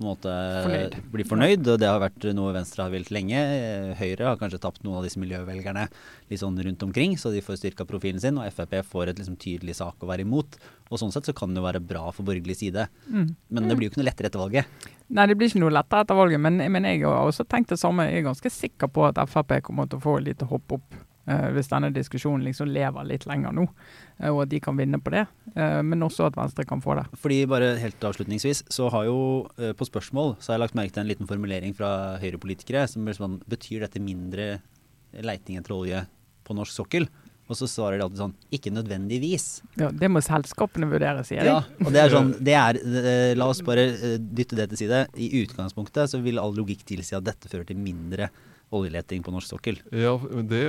[0.00, 0.34] på en måte
[0.64, 0.94] Fornøyd.
[1.12, 3.36] blir fornøyd, og det har vært noe Venstre har villet lenge.
[3.36, 5.82] Eh, Høyre har kanskje tapt noen av disse miljøvelgerne
[6.30, 9.36] litt sånn rundt omkring, så de får styrka profilen sin, og Frp får et liksom
[9.36, 10.56] tydelig sak å være imot.
[10.88, 12.88] Og sånn sett så kan det jo være bra for borgerlig side.
[13.10, 13.28] Mm.
[13.52, 14.88] Men det blir jo ikke noe lettere etter valget.
[15.10, 17.80] Nei, det blir ikke noe lettere etter valget, men, men jeg har også tenkt det
[17.82, 18.08] samme.
[18.08, 21.00] Jeg er ganske sikker på at Frp kommer til å få et lite hopp opp
[21.54, 23.66] hvis denne diskusjonen liksom lever litt lenger nå,
[24.18, 25.26] eh, og at de kan vinne på det.
[25.54, 27.06] Eh, men også at Venstre kan få det.
[27.20, 29.18] Fordi bare helt avslutningsvis, så har jo
[29.58, 33.06] eh, på spørsmål så har jeg lagt merke til en liten formulering fra Høyre-politikere som
[33.06, 34.60] blir sånn Betyr dette mindre
[35.24, 36.04] leiting etter olje
[36.46, 37.08] på norsk sokkel?
[37.50, 39.46] Og så svarer de alltid sånn Ikke nødvendigvis.
[39.80, 41.50] Ja, det må selskapene vurdere, sier de.
[41.50, 44.84] Ja, og det er sånn det er, eh, La oss bare eh, dytte det til
[44.84, 45.02] side.
[45.18, 48.30] I utgangspunktet så vil all logikk tilsi at dette fører til mindre
[48.70, 49.80] oljeleting på norsk sokkel.
[49.90, 50.12] Ja,
[50.46, 50.60] det,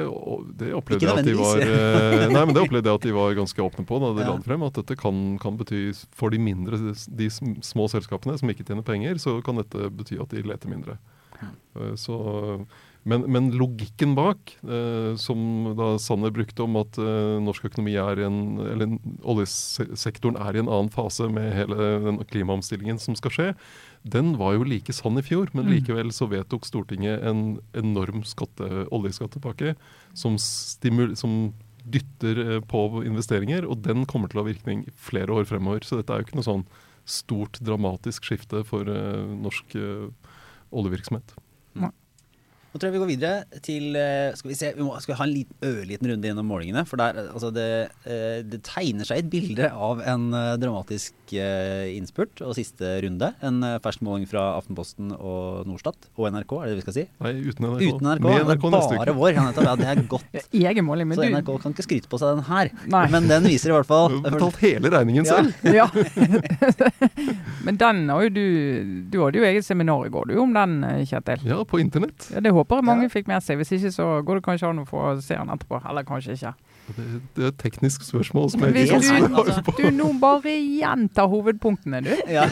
[0.57, 3.35] det opplevde jeg at de var eh, Nei, men det opplevde jeg at de var
[3.37, 4.29] ganske åpne på da de Ja.
[4.31, 4.63] la det frem.
[4.65, 5.83] At dette kan, kan bety
[6.17, 7.29] for de mindre, de
[7.61, 10.97] små selskapene som ikke tjener penger, så kan dette bety at de leter mindre.
[11.41, 12.17] Eh, Så,
[13.05, 18.25] men, men logikken bak, eh, som da Sanner brukte om at norsk økonomi er i
[18.27, 23.47] en Eller oljesektoren er i en annen fase med hele den klimaomstillingen som skal skje,
[24.03, 25.49] den var jo like sann i fjor.
[25.53, 25.71] Men Mm.
[25.75, 29.75] likevel så vedtok Stortinget en enorm skatte, oljeskattepakke
[30.13, 31.53] som, som
[31.85, 35.81] dytter eh, på investeringer, og den kommer til å ha virkning flere år fremover.
[35.83, 36.65] Så dette er jo ikke noe sånn
[37.05, 39.75] stort, dramatisk skifte for eh, norsk
[40.71, 41.33] oljevirksomhet.
[41.75, 41.91] oljevirksomhet.
[42.71, 45.17] Nå tror jeg vi går videre til eh, Skal vi se, vi må, skal vi
[45.19, 46.85] ha en liten, ørliten runde gjennom målingene.
[46.87, 47.65] For der, altså det,
[48.07, 53.29] eh, det tegner seg et bilde av en eh, dramatisk innspurt og siste runde.
[53.47, 57.03] En fersk måling fra Aftenposten og Norstat og NRK, er det det vi skal si?
[57.23, 57.83] Nei, uten NRK.
[57.87, 58.25] Uten NRK.
[58.25, 59.15] Med det er neste bare uke.
[59.21, 59.31] vår.
[59.37, 59.67] Ja, nettopp.
[59.69, 60.35] Ja, det er godt.
[60.71, 62.71] Egen måling, men Så du NRK kan ikke skryte på seg den her.
[62.91, 63.03] Nei.
[63.15, 65.39] Men den viser i hvert fall Du har betalt hele regningen Ja.
[65.39, 65.71] selv.
[65.71, 65.87] Ja.
[67.65, 68.43] men den har jo du
[69.11, 71.47] Du hadde jo eget seminar i går, du, om den, Kjetil.
[71.47, 72.27] Ja, på internett.
[72.33, 73.11] Ja, det håper mange Ja.
[73.13, 73.57] fikk med seg.
[73.61, 75.81] Hvis ikke så går det kanskje an å få se den etterpå.
[75.89, 76.53] Eller kanskje ikke.
[76.91, 79.75] Det, det er et teknisk spørsmål som jeg ikke kan svare på.
[79.77, 82.13] Du, nå bare gjenta hovedpunktene, du.
[82.37, 82.47] Ja.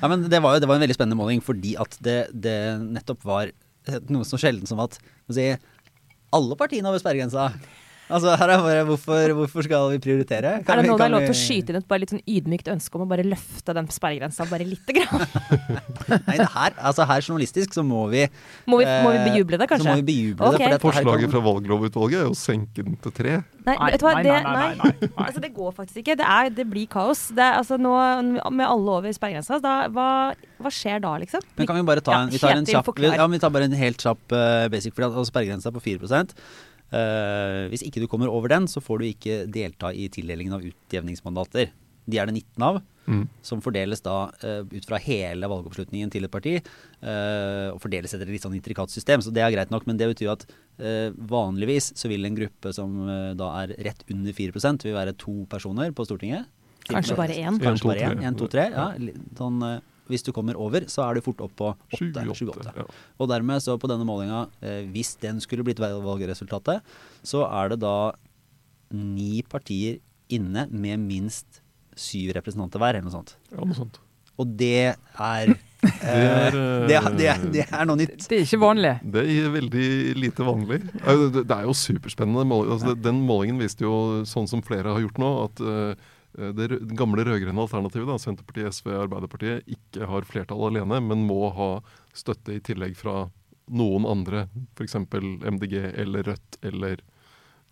[0.00, 2.56] ja, men det var jo det var en veldig spennende måling fordi at det, det
[2.82, 3.52] nettopp var
[4.10, 4.98] noe så sjelden som at
[5.32, 5.46] si,
[6.34, 7.50] alle partiene over sperregrensa.
[8.10, 10.52] Altså her er bare hvorfor, hvorfor skal vi prioritere?
[10.60, 12.70] Er det nå det er lov til å skyte inn et bare litt sånn ydmykt
[12.72, 15.24] ønske om å bare løfte den sperregrensa bare lite grann?
[16.28, 18.24] Nei, det her, altså her journalistisk så må vi
[18.70, 19.86] Må vi, må vi eh, bejuble det, kanskje?
[19.86, 20.58] Så må vi bejuble okay.
[20.58, 20.64] det.
[20.64, 23.36] for dette Forslaget fra valglovutvalget er jo å senke den til tre.
[23.66, 25.10] Nei, vet du hva, det, nei, nei, nei.
[25.26, 26.16] Altså, det går faktisk ikke.
[26.18, 27.26] Det, er, det blir kaos.
[27.36, 27.92] Det altså, nå,
[28.48, 30.08] med alle over sperregrensa, da, hva,
[30.62, 31.44] hva skjer da, liksom?
[31.60, 33.54] Men kan vi bare ta Ja, en, vi tar en kjapp, vi, ja, vi tar
[33.54, 38.00] bare en helt kjapp uh, basic, for altså sperregrensa er på 4 Eh, Hvis ikke
[38.02, 41.70] du kommer over den, så får du ikke delta i tildelingen av utjevningsmandater.
[42.10, 43.24] De er det 19 av, Mm.
[43.42, 46.52] som fordeles da eh, ut fra hele valgoppslutningen til et parti.
[47.02, 49.86] eh, og fordeles etter et litt sånn intrikat system, så det er greit nok.
[49.88, 50.44] Men det betyr at
[50.78, 55.16] eh, vanligvis så vil en gruppe som eh, da er rett under 4% vil være
[55.18, 56.46] to personer på Stortinget.
[56.86, 57.48] Kanskje bare én?
[57.54, 58.22] En, Kanskje bare én.
[58.22, 58.68] En, to, tre.
[58.70, 58.92] Ja,
[59.40, 62.26] sånn, eh, hvis du kommer over, så er du fort opp på Sju, åtte.
[62.26, 62.74] åtte, sju, åtte.
[62.76, 62.84] ja.
[63.20, 66.82] Og dermed så på denne målinga, eh, hvis den skulle blitt valg- valgresultatet,
[67.26, 67.94] så er det da
[68.90, 69.98] ni partier
[70.30, 71.60] inne med minst
[71.98, 73.34] syv representanter hver, eller noe sånt.
[73.52, 73.98] Ja, noe sånt.
[74.40, 78.22] Og det er det er, eh, det, er, det, er, det er noe nytt.
[78.28, 78.92] Det er ikke vanlig.
[79.14, 79.84] Det er veldig
[80.20, 80.78] lite vanlig.
[80.92, 82.44] Det det er jo superspennende.
[82.72, 83.92] Altså, den målingen viste jo,
[84.28, 88.92] sånn som flere har gjort nå, at eh, det gamle rød-grønne alternativet, da, Senterpartiet, SV
[88.94, 91.70] Arbeiderpartiet, ikke har flertall alene, men må ha
[92.16, 93.24] støtte i tillegg fra
[93.70, 94.44] noen andre,
[94.78, 94.98] f.eks.
[95.00, 97.02] MDG eller Rødt eller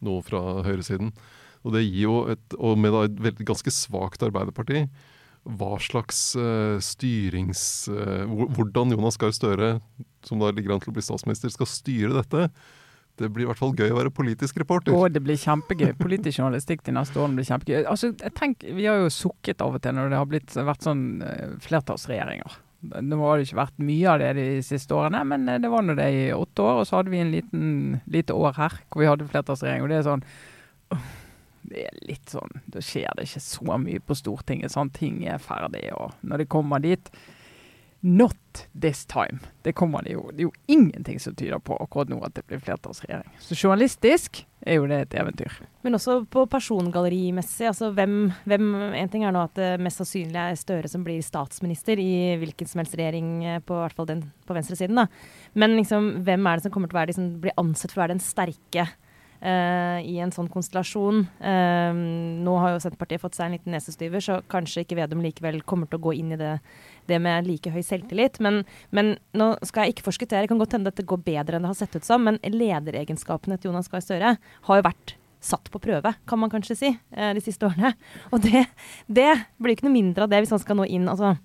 [0.05, 1.13] noe fra høyresiden.
[1.67, 4.87] Og det gir jo et, og med et veldig, ganske svakt Arbeiderparti,
[5.59, 7.63] hva slags uh, styrings...
[7.91, 9.79] Uh, hvordan Jonas Gahr Støre,
[10.27, 12.49] som da ligger an til å bli statsminister, skal styre dette,
[13.19, 14.95] det blir i hvert fall gøy å være politisk reporter.
[14.95, 15.93] Å, det blir kjempegøy.
[15.99, 17.83] Politisk journalistikk de neste årene blir kjempegøy.
[17.91, 21.05] Altså, tenk, vi har jo sukket av og til når det har blitt, vært sånn
[21.27, 22.59] eh, flertallsregjeringer.
[23.03, 25.83] Nå har det ikke vært mye av det de siste årene, men eh, det var
[25.83, 26.83] nå det i åtte år.
[26.83, 27.73] Og så hadde vi en liten
[28.07, 29.87] lite år her hvor vi hadde flertallsregjering.
[29.87, 30.29] Og det er sånn
[31.69, 34.73] Det er litt sånn Da skjer det ikke så mye på Stortinget.
[34.73, 37.11] Sånn ting er ferdig, og når det kommer dit
[38.01, 39.41] Not this time.
[39.63, 40.29] Det kommer det jo.
[40.31, 43.33] Det er jo ingenting som tyder på akkurat nå at det blir flertallsregjering.
[43.43, 45.57] Så journalistisk er jo det et eventyr.
[45.83, 47.67] Men også på persongallerimessig.
[47.73, 48.69] Altså hvem, hvem
[49.01, 52.71] En ting er nå at det mest sannsynlig er Støre som blir statsminister i hvilken
[52.71, 54.95] som helst regjering, eh, på hvert fall den på venstresiden.
[54.95, 55.09] da.
[55.55, 58.07] Men liksom, hvem er det som kommer til å være, liksom, bli ansett for å
[58.07, 58.89] være den sterke
[59.39, 61.21] Uh, i en sånn konstellasjon?
[61.39, 61.95] Uh,
[62.43, 65.87] nå har jo Senterpartiet fått seg en liten nesestyver, så kanskje ikke Vedum likevel kommer
[65.87, 66.57] til å gå inn i det,
[67.09, 68.41] det med like høy selvtillit.
[68.45, 68.63] Men,
[68.95, 71.73] men nå skal jeg ikke forskuttere, det kan godt hende dette går bedre enn det
[71.73, 75.79] har sett ut som, men lederegenskapene til Jonas Gahr Støre har jo vært satt på
[75.83, 77.93] prøve, kan man kanskje si, eh, de siste årene.
[78.33, 78.65] Og det,
[79.07, 81.09] det blir ikke noe mindre av det hvis han skal nå inn.
[81.11, 81.37] altså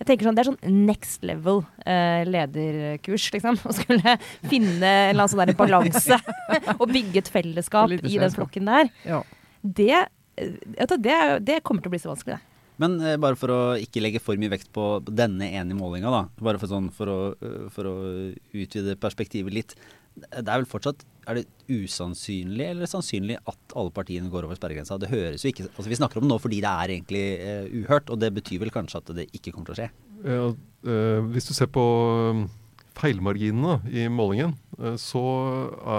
[0.00, 3.58] jeg tenker sånn, Det er sånn next level eh, lederkurs, liksom.
[3.68, 4.14] Å skulle
[4.48, 6.16] finne en eller annen sånn balanse
[6.80, 8.88] og bygge et fellesskap i den flokken der.
[9.04, 9.20] Ja.
[9.60, 10.06] Det,
[10.40, 12.49] eh, det, det kommer til å bli så vanskelig, det.
[12.80, 16.22] Men eh, bare for å ikke legge for mye vekt på denne ene målinga, da.
[16.40, 17.96] Bare for, sånn, for, å, eh, for å
[18.56, 19.76] utvide perspektivet litt.
[20.16, 24.98] Det er vel fortsatt er det usannsynlig eller sannsynlig at alle partiene går over sperregrensa?
[25.00, 27.68] Det høres jo ikke altså Vi snakker om det nå fordi det er egentlig eh,
[27.82, 29.90] uhørt, og det betyr vel kanskje at det ikke kommer til å skje.
[30.24, 30.48] Ja,
[30.92, 31.84] eh, hvis du ser på
[32.32, 32.42] eh,
[32.98, 35.24] feilmarginene i målingen, eh, så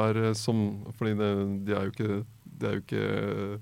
[0.01, 1.31] er som Fordi det,
[1.67, 3.61] de er jo ikke De er jo ikke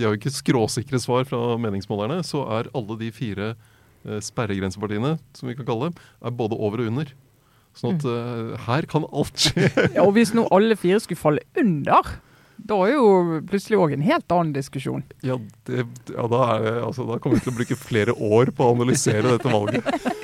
[0.00, 5.18] de har jo ikke skråsikre svar fra meningsmålerne, så er alle de fire eh, sperregrensepartiene,
[5.36, 7.12] som vi kan kalle dem, er både over og under.
[7.76, 9.68] Sånn at eh, her kan alt skje.
[9.94, 12.16] Ja, og hvis nå alle fire skulle falle under,
[12.68, 15.02] da er jo plutselig òg en helt annen diskusjon.
[15.26, 15.36] Ja,
[15.68, 18.66] det, ja da, er det, altså, da kommer vi til å bruke flere år på
[18.66, 19.86] å analysere dette valget.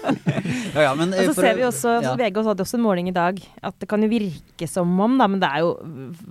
[0.77, 2.13] Ja, ja, men, eh, Og så for ser vi også, ja.
[2.21, 5.27] VG hadde også en måling i dag, at det kan jo virke som om, da,
[5.27, 5.71] men det er jo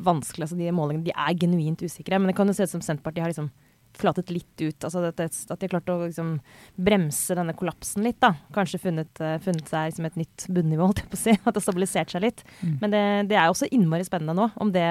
[0.06, 0.46] vanskelig.
[0.46, 2.20] altså De målingene de er genuint usikre.
[2.20, 3.50] Men det kan jo se ut som Senterpartiet har liksom
[3.98, 4.78] flatet litt ut.
[4.84, 6.36] Altså at, at de har klart å liksom
[6.76, 8.20] bremse denne kollapsen litt.
[8.24, 8.36] da.
[8.56, 11.36] Kanskje funnet, uh, funnet seg liksom et nytt bunnivå, holdt jeg på å si.
[11.44, 12.46] At det har stabilisert seg litt.
[12.62, 12.76] Mm.
[12.84, 14.88] Men det, det er også innmari spennende nå om det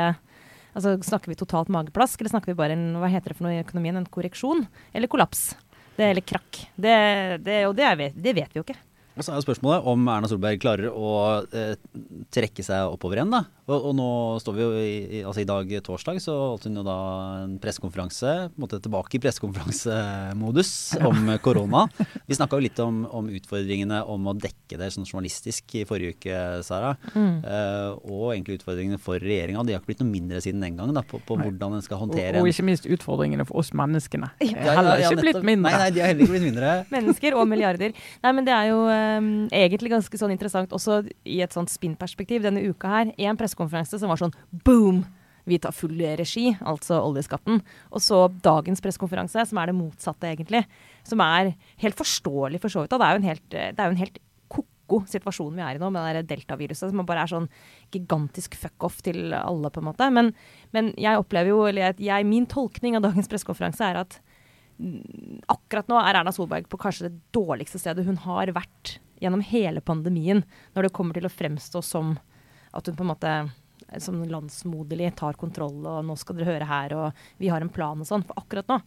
[0.75, 3.57] Altså, Snakker vi totalt mageplask, eller snakker vi bare en, hva heter det for noe
[3.57, 4.67] i økonomien, en korreksjon?
[4.93, 5.53] Eller kollaps?
[5.95, 6.65] Det, eller krakk.
[6.75, 6.95] Det,
[7.47, 8.79] det, og det, er, det vet vi jo ikke.
[9.15, 11.11] Og så er jo spørsmålet om Erna Solberg klarer å
[11.55, 11.77] eh,
[12.35, 13.35] trekke seg oppover igjen.
[13.35, 13.45] da.
[13.65, 14.07] Og, og, nå
[14.43, 16.97] står vi jo i, i, altså i dag torsdag, så holdt hun jo da
[17.45, 18.33] en pressekonferanse.
[18.51, 20.73] på en måte Tilbake i pressekonferansemodus
[21.09, 21.87] om korona.
[22.29, 26.19] Vi snakka jo litt om, om, utfordringene om å dekke det sånn journalistisk i forrige
[26.19, 26.93] uke, Sara.
[27.15, 27.39] Mm.
[27.41, 29.65] Eh, og egentlig utfordringene for regjeringa.
[29.65, 32.03] De har ikke blitt noe mindre siden den gang da, på, på hvordan en skal
[32.03, 34.29] håndtere og, og, ikke minst utfordringene for oss menneskene.
[34.45, 35.73] Ja, heller ikke ja, blitt mindre.
[35.73, 36.75] Nei, nei, de har heller ikke blitt mindre.
[36.93, 37.97] Mennesker og milliarder.
[38.25, 38.85] Nei, men det er jo
[39.19, 43.13] um, egentlig ganske sånn interessant også i et sånt spinnperspektiv denne uka her.
[43.29, 44.35] En pressekonferanse som var sånn
[44.67, 45.05] boom!
[45.45, 47.59] Vi tar full regi, altså oljeskatten.
[47.93, 50.63] Og så dagens pressekonferanse, som er det motsatte, egentlig.
[51.05, 52.95] Som er helt forståelig for så vidt.
[52.95, 54.17] Det er jo en helt, det er jo en helt
[54.55, 57.51] ko-ko situasjon vi er i nå, med det deltaviruset som bare er sånn
[57.93, 60.09] gigantisk fuck-off til alle, på en måte.
[60.17, 60.33] Men,
[60.77, 64.19] men jeg opplever jo, eller jeg, min tolkning av dagens pressekonferanse er at
[65.51, 69.81] akkurat nå er Erna Solberg på kanskje det dårligste stedet hun har vært gjennom hele
[69.85, 70.43] pandemien,
[70.75, 72.17] når det kommer til å fremstå som
[72.75, 73.35] at hun på en måte
[74.03, 78.01] som landsmoderlig tar kontroll, og nå skal dere høre her, og vi har en plan
[78.01, 78.25] og sånn.
[78.27, 78.81] For akkurat nå,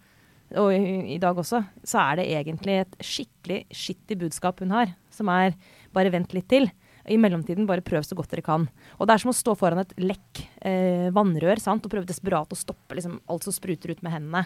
[0.60, 5.32] og i, dag også, så er det egentlig et skikkelig skittig budskap hun har, som
[5.32, 5.56] er
[5.96, 6.70] bare vent litt til.
[7.08, 8.66] I mellomtiden, bare prøv så godt dere kan.
[8.98, 11.86] Og det er som å stå foran et lekk eh, vannrør sant?
[11.86, 14.44] og prøve desperat å stoppe liksom, alt som spruter ut med hendene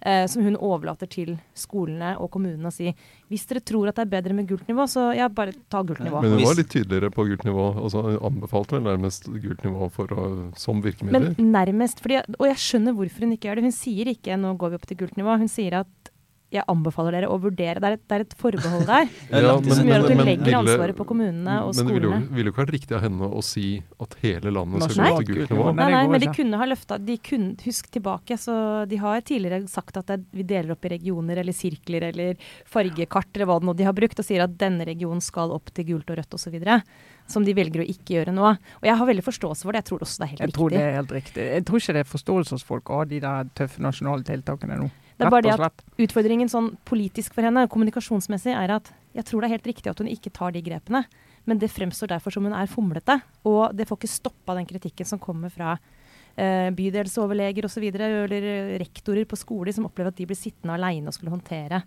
[0.00, 2.92] eh, som hun overlater til skolene og kommunene og si
[3.30, 6.02] hvis dere tror at det er bedre med gult nivå, så ja, bare ta gult
[6.02, 6.22] nivå.
[6.24, 7.66] Men hun var litt tydeligere på gult nivå.
[7.78, 10.24] altså Anbefalte vel nærmest gult nivå for å,
[10.58, 11.30] som virkemiddel?
[11.36, 13.68] Men nærmest, fordi, og jeg skjønner hvorfor hun ikke gjør det.
[13.70, 15.36] Hun sier ikke nå går vi opp til gult nivå.
[15.44, 16.09] Hun sier at
[16.50, 17.78] jeg anbefaler dere å vurdere.
[17.78, 20.56] Det er et, det er et forbehold der ja, men, som gjør at du legger
[20.58, 22.10] ansvaret på kommunene og skolene.
[22.10, 23.66] Men det ville jo, ikke vært riktig av henne å si
[24.02, 25.68] at hele landet skal gå til gult nivå.
[25.78, 26.98] Nei, nei, men de kunne ha løfta
[27.60, 28.54] Husk tilbake, så
[28.88, 32.38] de har tidligere sagt at det, vi deler opp i regioner eller sirkler eller
[32.70, 35.70] fargekart eller hva det nå de har brukt, og sier at denne regionen skal opp
[35.76, 36.56] til gult og rødt osv.
[37.30, 38.48] Som de velger å ikke gjøre nå.
[38.80, 39.84] Og jeg har veldig forståelse for det.
[39.84, 40.58] Jeg tror også det er helt jeg riktig.
[40.58, 41.46] Tror det er helt riktig.
[41.46, 44.90] Jeg tror ikke det er forståelse hos folk av de der tøffe nasjonale tiltakene nå.
[45.20, 49.42] Det er bare det at utfordringen sånn politisk for henne, kommunikasjonsmessig, er at jeg tror
[49.42, 51.04] det er helt riktig at hun ikke tar de grepene.
[51.48, 53.18] Men det fremstår derfor som hun er fomlete.
[53.48, 55.74] Og det får ikke stoppa den kritikken som kommer fra
[56.36, 57.86] eh, bydelsoverleger osv.
[57.90, 61.82] Eller rektorer på skoler som opplever at de blir sittende aleine og skulle håndtere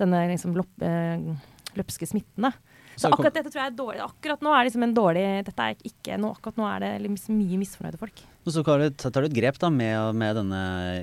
[0.00, 1.28] denne liksom, lopp, eh,
[1.76, 2.48] løpske smitten.
[2.96, 4.04] Så akkurat dette tror jeg er dårlig.
[4.04, 6.92] Akkurat nå er det liksom en dårlig Dette er ikke nå, akkurat nå er det
[7.06, 8.22] liksom mye misfornøyde folk.
[8.40, 10.62] Og så tar du et grep da med, med denne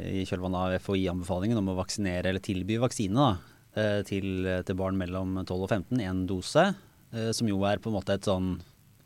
[0.10, 3.30] i kjølvannet av FHI-anbefalingen om å vaksinere eller tilby vaksine da,
[3.78, 6.66] eh, til, til, barn mellom 12 og 15, én dose.
[7.14, 8.56] Eh, som jo er på en måte et sånn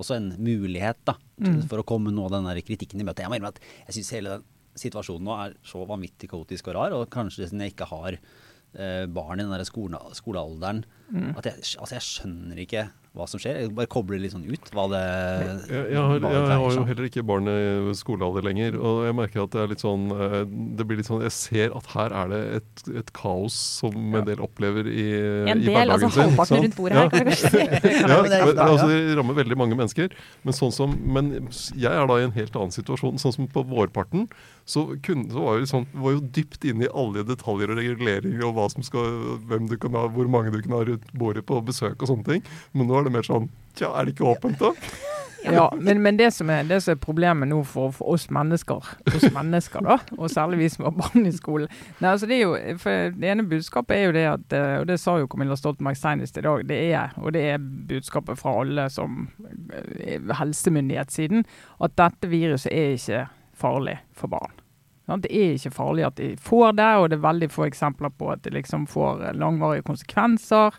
[0.02, 1.13] også en mulighet da,
[1.44, 1.60] mm.
[1.70, 3.22] for å komme nå den der kritikken i møte.
[3.22, 4.48] Jeg må innrømme at jeg syns hele den
[4.82, 9.06] situasjonen nå er så vanvittig kaotisk og rar, og kanskje siden jeg ikke har eh,
[9.12, 11.34] barn i den der skole, skolealderen mm.
[11.36, 13.58] at jeg, altså jeg skjønner ikke hva som skjer.
[13.60, 17.08] Jeg bare kobler litt sånn ut hva det Jeg, jeg, har, jeg har, jo heller
[17.10, 20.38] ikke barn i skolealder lenger, og jeg merker at det er litt sånn eh,
[20.80, 24.28] Det blir litt sånn Jeg ser at her er det et, et kaos som en
[24.30, 25.08] del opplever i,
[25.52, 26.24] en i del, altså sin.
[26.30, 27.52] halvparten rundt bordet her, kan vi si.
[28.13, 30.15] ja, men, altså, det rammer veldig mange mennesker.
[30.47, 31.34] Men, sånn som, men
[31.76, 33.19] jeg er da i en helt annen situasjon.
[33.21, 34.30] Sånn som på vårparten,
[34.65, 38.58] så, kunne, så var sånn, var jo dypt inne i alle detaljer og reguleringer og
[38.58, 41.62] hva som skal, hvem du kan ha, hvor mange du kan ha rundt bordet på
[41.65, 42.54] besøk og sånne ting.
[42.76, 44.74] Men nå er det mer sånn Tja, er det ikke åpent, da?
[45.43, 48.86] Ja, men, men det, som er, det, som er, problemet nå for, for, oss mennesker,
[49.10, 52.43] oss mennesker da, og særlig vi som har barn i skolen Nei, altså det, er
[52.43, 55.58] jo, for det ene budskapet er jo det at, eh, og det sa jo Camilla
[55.58, 59.24] Stoltenberg senest i dag, det er, og det er budskapet fra alle som
[59.74, 61.45] eh, helsemyndighetssiden,
[61.82, 63.26] at dette viruset er ikke
[63.62, 64.58] farlig for barn.
[65.21, 68.30] Det er ikke farlig at de får det, og det er veldig få eksempler på
[68.32, 70.78] at det liksom får langvarige konsekvenser.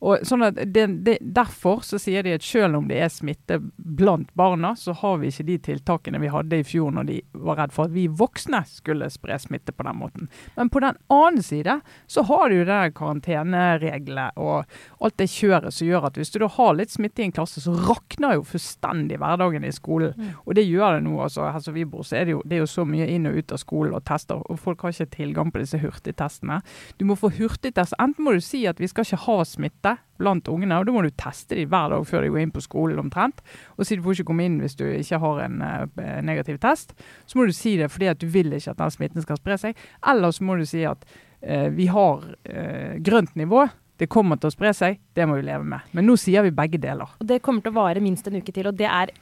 [0.00, 3.58] Og sånn at det, det, Derfor så sier de at selv om det er smitte
[3.76, 7.60] blant barna, så har vi ikke de tiltakene vi hadde i fjor når de var
[7.60, 10.30] redd for at vi voksne skulle spre smitte på den måten.
[10.56, 14.64] Men på den annen side så har du det karantenereglene og
[15.00, 17.62] alt det kjøret som gjør at hvis du da har litt smitte i en klasse,
[17.62, 20.14] så rakner jo fullstendig hverdagen i skolen.
[20.16, 20.32] Mm.
[20.46, 21.16] Og det gjør det nå.
[21.22, 23.28] altså Her som vi bor, så er det, jo, det er jo så mye inn
[23.28, 26.60] og ut av skolen og tester, og folk har ikke tilgang på disse hurtigtestene.
[26.98, 27.96] Du må få hurtigtest.
[28.00, 30.78] Enten må du si at vi skal ikke ha smitte, smitte blant ungene.
[30.78, 33.40] og Da må du teste dem hver dag før de går inn på skolen omtrent.
[33.78, 36.92] Og si du får ikke komme inn hvis du ikke har en uh, negativ test.
[37.26, 39.56] Så må du si det fordi at du vil ikke at den smitten skal spre
[39.56, 39.76] seg.
[40.06, 43.66] Eller så må du si at uh, vi har uh, grønt nivå.
[43.96, 45.88] Det kommer til å spre seg, det må vi leve med.
[45.92, 47.16] Men nå sier vi begge deler.
[47.20, 48.68] Og Det kommer til å vare minst en uke til.
[48.68, 49.12] og det er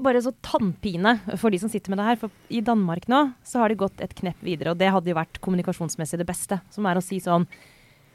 [0.00, 2.20] bare så tannpine for de som sitter med det her.
[2.20, 5.20] For i Danmark nå så har de gått et knepp videre, og det hadde jo
[5.20, 6.60] vært kommunikasjonsmessig det beste.
[6.72, 7.48] Som er å si sånn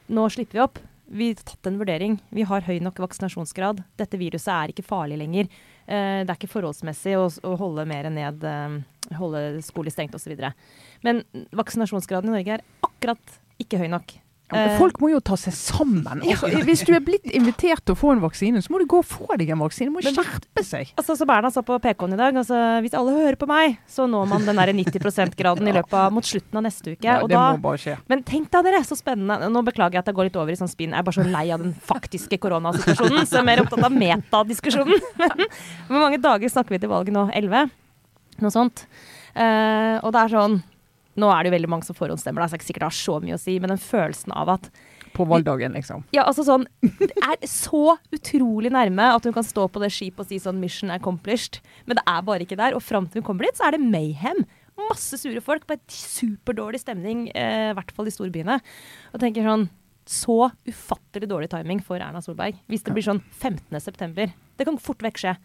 [0.06, 0.76] Nå slipper vi opp.
[1.06, 2.18] Vi har tatt en vurdering.
[2.34, 3.82] Vi har høy nok vaksinasjonsgrad.
[3.98, 5.48] Dette viruset er ikke farlig lenger.
[5.86, 7.28] Eh, det er ikke forholdsmessig å,
[7.60, 8.78] holde mer ned eh,
[9.14, 10.34] Holde skoler stengt osv.
[11.06, 11.22] Men
[11.54, 14.16] vaksinasjonsgraden i Norge er akkurat ikke høy nok.
[14.52, 16.20] Ja, eh, folk må jo ta seg sammen.
[16.22, 19.00] Også, hvis du er blitt invitert til å få en vaksine, så må du gå
[19.02, 19.90] og få deg en vaksine.
[19.90, 20.92] Du må skjerpe seg.
[20.94, 24.06] Altså, så Berna sa på PK-en i dag altså, hvis alle hører på meg, så
[24.10, 27.02] når man den 90 %-graden i løpet av mot slutten av neste uke.
[27.02, 27.96] Ja, det da, må bare skje.
[28.12, 29.50] Men tenk da dere, så spennende.
[29.50, 30.94] Nå beklager jeg at jeg går litt over i sånn spinn.
[30.94, 33.98] Jeg er bare så lei av den faktiske koronasituasjonen, så jeg er mer opptatt av
[33.98, 35.02] metadiskusjonen.
[35.24, 35.44] Men
[35.90, 37.26] hvor mange dager snakker vi til valget nå?
[37.34, 37.66] Elleve?
[38.44, 38.86] Noe sånt.
[39.34, 40.60] Uh, og det er sånn
[41.16, 43.16] nå er det jo veldig mange som forhåndsstemmer, det er ikke sikkert det har så
[43.24, 44.70] mye å si, men den følelsen av at
[45.16, 46.04] På valgdagen, liksom.
[46.12, 50.26] Ja, altså sånn Det er så utrolig nærme at hun kan stå på det skipet
[50.26, 52.76] og si sånn 'mission accomplished', men det er bare ikke der.
[52.76, 54.44] Og fram til hun kommer dit, så er det mayhem.
[54.76, 58.60] Masse sure folk på et superdårlig stemning, eh, i hvert fall i storbyene.
[59.14, 59.68] Og tenker sånn
[60.06, 62.54] Så ufattelig dårlig timing for Erna Solberg.
[62.68, 64.32] Hvis det blir sånn 15.9.
[64.56, 65.36] Det kan fort vekk skje.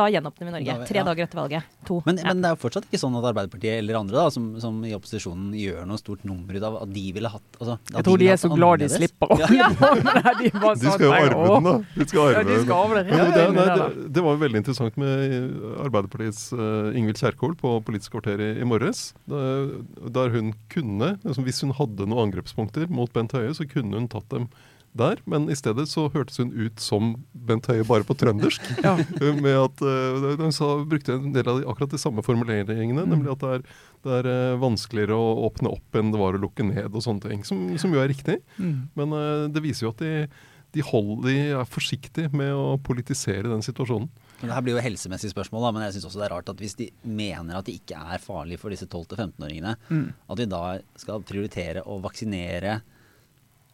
[0.00, 0.86] Da gjenåpner vi Norge.
[0.88, 1.04] Tre ja.
[1.04, 1.72] dager etter valget.
[1.84, 1.98] To.
[2.06, 2.30] Men, ja.
[2.30, 4.94] men, det er jo fortsatt ikke sånn at Arbeiderpartiet eller andre da, som, som i
[4.96, 8.24] opposisjonen gjør noe stort nummer ut av at de ville hatt altså, Jeg tror de,
[8.24, 9.68] de er så glad de slipper å ja.
[10.40, 11.74] de, skal jo arve den, da.
[11.98, 14.98] De skal arve ja, de skal arve det, nei, det, det, var jo veldig interessant
[15.00, 15.36] med
[15.84, 19.10] Arbeiderpartiets uh, Ingvild Kjerkol på Politisk kvarter i, i morges.
[19.28, 19.74] Der,
[20.16, 24.08] der hun kunne, liksom, hvis hun hadde noen angrepspunkter mot Bent Høie, så kunne hun
[24.12, 24.48] tatt dem
[24.96, 28.64] der, men i stedet så hørtes hun ut som Bent Høie, bare på trøndersk.
[28.86, 28.96] ja.
[29.38, 33.12] Med at uh, Hun sa, brukte en del av de, akkurat de samme formuleringene, mm.
[33.12, 33.66] nemlig at det er,
[34.06, 37.30] det er uh, vanskeligere å åpne opp enn det var å lukke ned, og sånne
[37.30, 37.46] ting.
[37.46, 38.40] Som, som jo er riktig.
[38.58, 38.90] Mm.
[38.98, 40.26] Men uh, det viser jo at de,
[40.74, 44.10] de, holder, de er forsiktige med å politisere den situasjonen.
[44.40, 46.50] Men det her blir jo helsemessige spørsmål, da, men jeg syns også det er rart
[46.50, 50.06] at hvis de mener at det ikke er farlig for disse 12-15-åringene, mm.
[50.32, 50.64] at de da
[50.98, 52.80] skal prioritere å vaksinere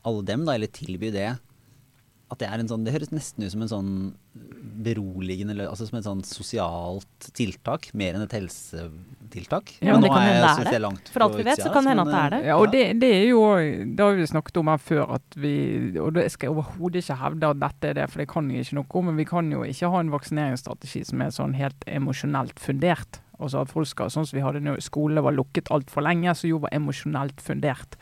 [0.06, 1.34] alle dem, da, eller tilby det.
[2.26, 3.90] At det er en sånn Det høres nesten ut som en sånn
[4.82, 9.76] beroligende Altså som et sånn sosialt tiltak, mer enn et helsetiltak.
[9.78, 10.80] Ja, men, men nå er jeg, det.
[10.82, 12.40] Langt For alt vi vet, så kan det hende at det er det.
[12.48, 13.44] Ja, og det, det, er jo
[13.86, 15.54] Det har vi snakket om her før, at vi
[16.02, 18.66] Og det skal jeg overhodet ikke hevde at dette er det, for det kan jeg
[18.66, 19.08] ikke noe om.
[19.10, 23.22] Men vi kan jo ikke ha en vaksineringsstrategi som er sånn helt emosjonelt fundert.
[23.38, 26.50] Altså at folk skal, sånn som vi hadde nå, Skolene var lukket altfor lenge, så
[26.50, 27.98] jo var emosjonelt fundert.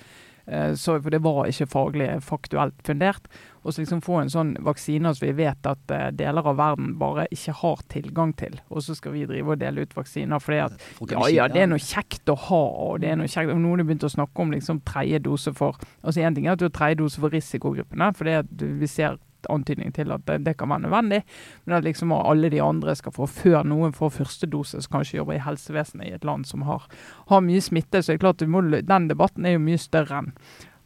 [0.47, 3.29] Eh, så, for det var ikke faglig faktuelt fundert.
[3.65, 6.91] Og så liksom få en sånn vaksine som vi vet at uh, deler av verden
[7.01, 8.59] bare ikke har tilgang til.
[8.69, 11.71] Og så skal vi drive og dele ut vaksiner fordi at ja, ja, det er
[11.73, 12.63] noe kjekt å ha.
[12.85, 15.55] og det er noe kjekt, og Noen har begynt å snakke om liksom tredje dose
[15.57, 18.69] for altså Én ting er at du har tredje dose for risikogruppene, for det at
[18.85, 19.17] vi ser
[19.53, 21.23] antydning til at det, det, kan være nødvendig.
[21.65, 25.19] Men at liksom alle de andre skal få før noen får første dose, som kanskje
[25.21, 26.87] jobber i helsevesenet i et land som har,
[27.31, 28.03] har mye smitte.
[28.03, 30.33] Så det er klart må, den debatten er jo mye større enn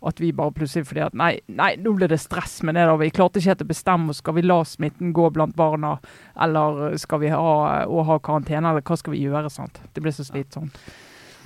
[0.06, 2.86] at vi bare plutselig fordi at nei, nei, nå blir det stress med det.
[2.86, 4.20] da, Vi klarte ikke helt å bestemme oss.
[4.22, 5.96] Skal vi la smitten gå blant barna,
[6.38, 9.50] eller skal vi ha, ha karantene, eller hva skal vi gjøre?
[9.50, 9.80] sant?
[9.92, 10.78] Det blir så slitsomt.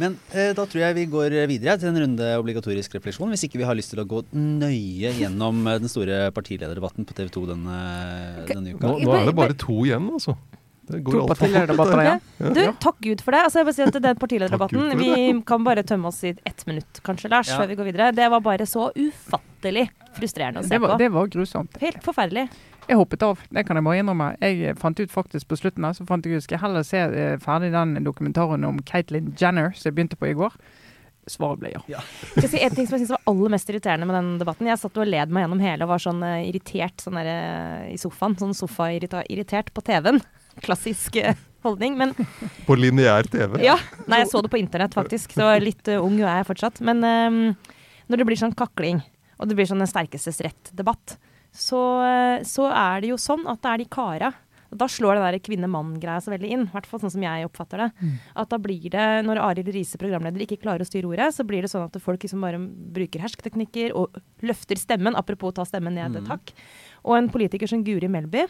[0.00, 3.32] Men eh, da tror jeg vi går videre til en runde obligatorisk refleksjon.
[3.34, 7.16] Hvis ikke vi har lyst til å gå nøye gjennom eh, den store partilederdebatten på
[7.18, 7.76] TV 2 denne,
[8.48, 8.88] denne uka.
[8.88, 10.36] Nå, nå, er det bare to igjen, altså.
[10.92, 12.24] Det går to partilederdebatter igjen.
[12.56, 13.44] Du, takk Gud for det.
[13.46, 15.12] Altså, jeg bare si at den partilederdebatten Vi
[15.46, 17.60] kan bare tømme oss i ett minutt, kanskje, Lars, ja.
[17.60, 18.10] før vi går videre.
[18.16, 21.02] Det var bare så ufattelig frustrerende å se det var, på.
[21.04, 21.78] Det var grusomt.
[21.84, 22.48] Helt forferdelig.
[22.92, 24.24] Jeg hoppet av, det kan jeg bare innrømme.
[24.42, 26.98] Jeg fant ut faktisk på slutten her, så fant jeg ut skal jeg heller se
[27.00, 30.58] eh, ferdig den dokumentaren om Caitlyn Jenner som jeg begynte på i går.
[31.30, 31.80] Svaret ble ja.
[31.88, 32.02] ja.
[32.36, 34.68] Si En ting som jeg synes var aller mest irriterende med den debatten.
[34.68, 37.88] Jeg satt og led meg gjennom hele og var sånn uh, irritert sånn der, uh,
[37.88, 38.36] i sofaen.
[38.42, 40.20] Sånn sofa-irritert på TV-en.
[40.66, 41.32] Klassisk uh,
[41.64, 41.96] holdning.
[41.96, 42.12] Men
[42.68, 43.56] På lineær TV?
[43.64, 43.78] Ja.
[44.04, 45.32] Nei, jeg så det på internett, faktisk.
[45.38, 46.84] Så litt ung er jeg fortsatt.
[46.84, 49.00] Men når det blir sånn kakling,
[49.40, 51.16] og det blir sånn den sterkestes rett-debatt,
[51.52, 51.82] så,
[52.48, 54.32] så, er det jo sånn at det er de kara.
[54.72, 56.62] Da slår det der kvinne-mann-greia så veldig inn.
[56.64, 57.88] I hvert fall sånn som jeg oppfatter det.
[58.00, 58.14] Mm.
[58.40, 61.64] At da blir det, når Arild Riise, programleder, ikke klarer å styre ordet, så blir
[61.64, 62.60] det sånn at folk liksom bare
[62.96, 65.18] bruker hersketeknikker og løfter stemmen.
[65.18, 66.30] Apropos ta stemmen ned et mm.
[66.32, 66.54] takk.
[67.04, 68.46] Og en politiker som Guri Melby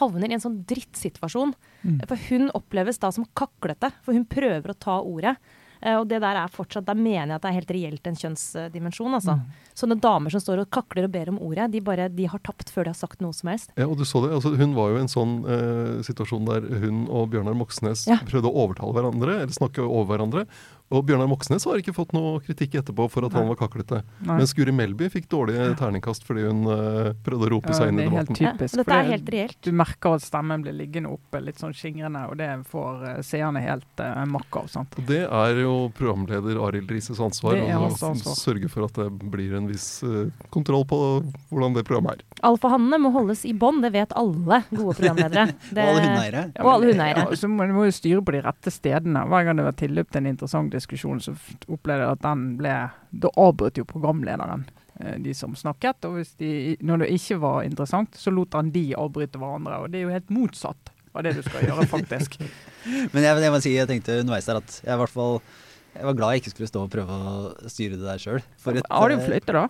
[0.00, 1.54] havner i en sånn drittsituasjon.
[1.86, 2.02] Mm.
[2.10, 5.36] For hun oppleves da som kaklete, for hun prøver å ta ordet.
[5.82, 8.14] Eh, og det der er fortsatt, Da mener jeg at det er helt reelt en
[8.18, 9.14] kjønnsdimensjon.
[9.14, 9.36] altså.
[9.38, 9.44] Mm.
[9.78, 12.70] Sånne damer som står og kakler og ber om ordet, de bare, de har tapt
[12.70, 13.70] før de har sagt noe som helst.
[13.76, 16.66] Ja, og du så det, altså Hun var jo i en sånn eh, situasjon der
[16.82, 18.16] hun og Bjørnar Moxnes Ja.
[18.26, 20.46] prøvde å overtale hverandre, eller snakke over hverandre.
[20.88, 23.98] Og Bjørnar Moxnes har ikke fått noe kritikk etterpå for at han var kaklete.
[24.24, 24.38] Nei.
[24.38, 27.98] Men Guri Melby fikk dårlige terningkast fordi hun uh, prøvde å rope Ja, seg inn
[28.00, 28.46] det i er helt debatten.
[28.46, 29.58] Ja, Typisk, og dette er helt reelt.
[29.68, 33.60] Du merker at stemmen blir liggende oppe, litt sånn skingrende, og det får uh, seerne
[33.66, 34.70] helt uh, makk av.
[34.72, 34.96] sant?
[34.96, 37.90] Og Det er jo programleder Arild Rises ansvar å
[38.38, 40.24] sørge for at det blir en viss uh,
[40.54, 41.02] kontroll på
[41.52, 42.24] hvordan det programmet er.
[42.48, 45.48] Alfahannene må holdes i bånd, det vet alle gode programledere.
[45.74, 46.42] Det- Og alle hundeeiere.
[46.64, 47.22] Og alle hundeeiere.
[47.28, 49.24] Ja, så må, du må jo styre på de rette stedene.
[49.28, 51.34] Hver gang det var tilløp til en interessant diskusjon, så
[51.68, 52.74] opplevde jeg at den ble
[53.24, 54.66] Da avbrøt jo programlederen
[55.00, 56.08] eh, de som snakket.
[56.08, 59.82] Og hvis de, når det ikke var interessant, så lot han de avbryte hverandre.
[59.84, 62.38] Og det er jo helt motsatt av det du skal gjøre, faktisk.
[63.14, 65.40] Men jeg, jeg må si, jeg tenkte underveis der at jeg i hvert fall
[65.98, 68.42] jeg var glad jeg ikke skulle stå og prøve å styre det der sjøl.
[68.62, 69.64] Har du fløyte, da?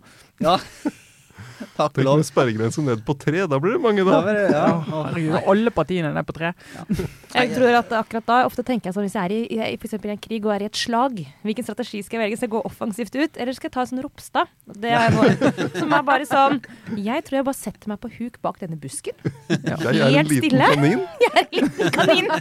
[0.44, 0.58] Ja.
[1.78, 2.16] Takk og Tenk lov.
[2.20, 4.32] med sperregrense ned på tre, da blir det mange, Da da.
[4.32, 6.52] det- ja, alle partiene er på tre.
[7.38, 9.40] Jeg tror at akkurat da, ofte tenker jeg sånn hvis jeg er i,
[9.74, 12.22] i, for eksempel i en krig og er i et slag, hvilken strategi skal jeg
[12.24, 12.38] velge?
[12.40, 14.48] Skal jeg gå offensivt ut, eller skal jeg ta en sånn Ropstad?
[14.80, 15.34] Det er noe,
[15.76, 16.56] som er bare sånn
[16.96, 19.12] Jeg tror jeg bare setter meg på huk bak denne busken.
[19.52, 21.04] Jeg er en Helt liten kanin.
[21.20, 22.32] Jeg er en liten kanin!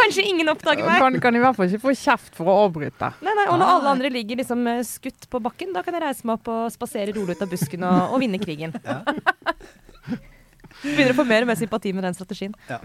[0.00, 1.04] Kanskje ingen oppdager meg.
[1.04, 3.12] Kan, kan i hvert fall ikke få kjeft for å avbryte.
[3.24, 6.04] Nei, nei, Og når alle andre ligger liksom eh, skutt på bakken, da kan jeg
[6.06, 8.74] reise meg opp og spasere rolig ut av busken og, og vinne krigen.
[10.84, 12.52] Begynner å få mer og mer sympati med den strategien.
[12.68, 12.78] Nei,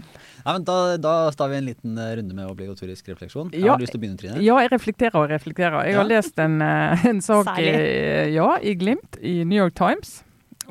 [0.46, 3.50] men da, da tar vi en liten eh, runde med obligatorisk refleksjon.
[3.52, 3.74] Jeg Ja.
[3.74, 4.38] har lyst til å begynne, Trine.
[4.40, 5.84] Ja, jeg reflekterer og reflekterer.
[5.90, 7.68] Jeg har lest en, eh, en sak i,
[8.32, 10.22] ja, i Glimt i New York Times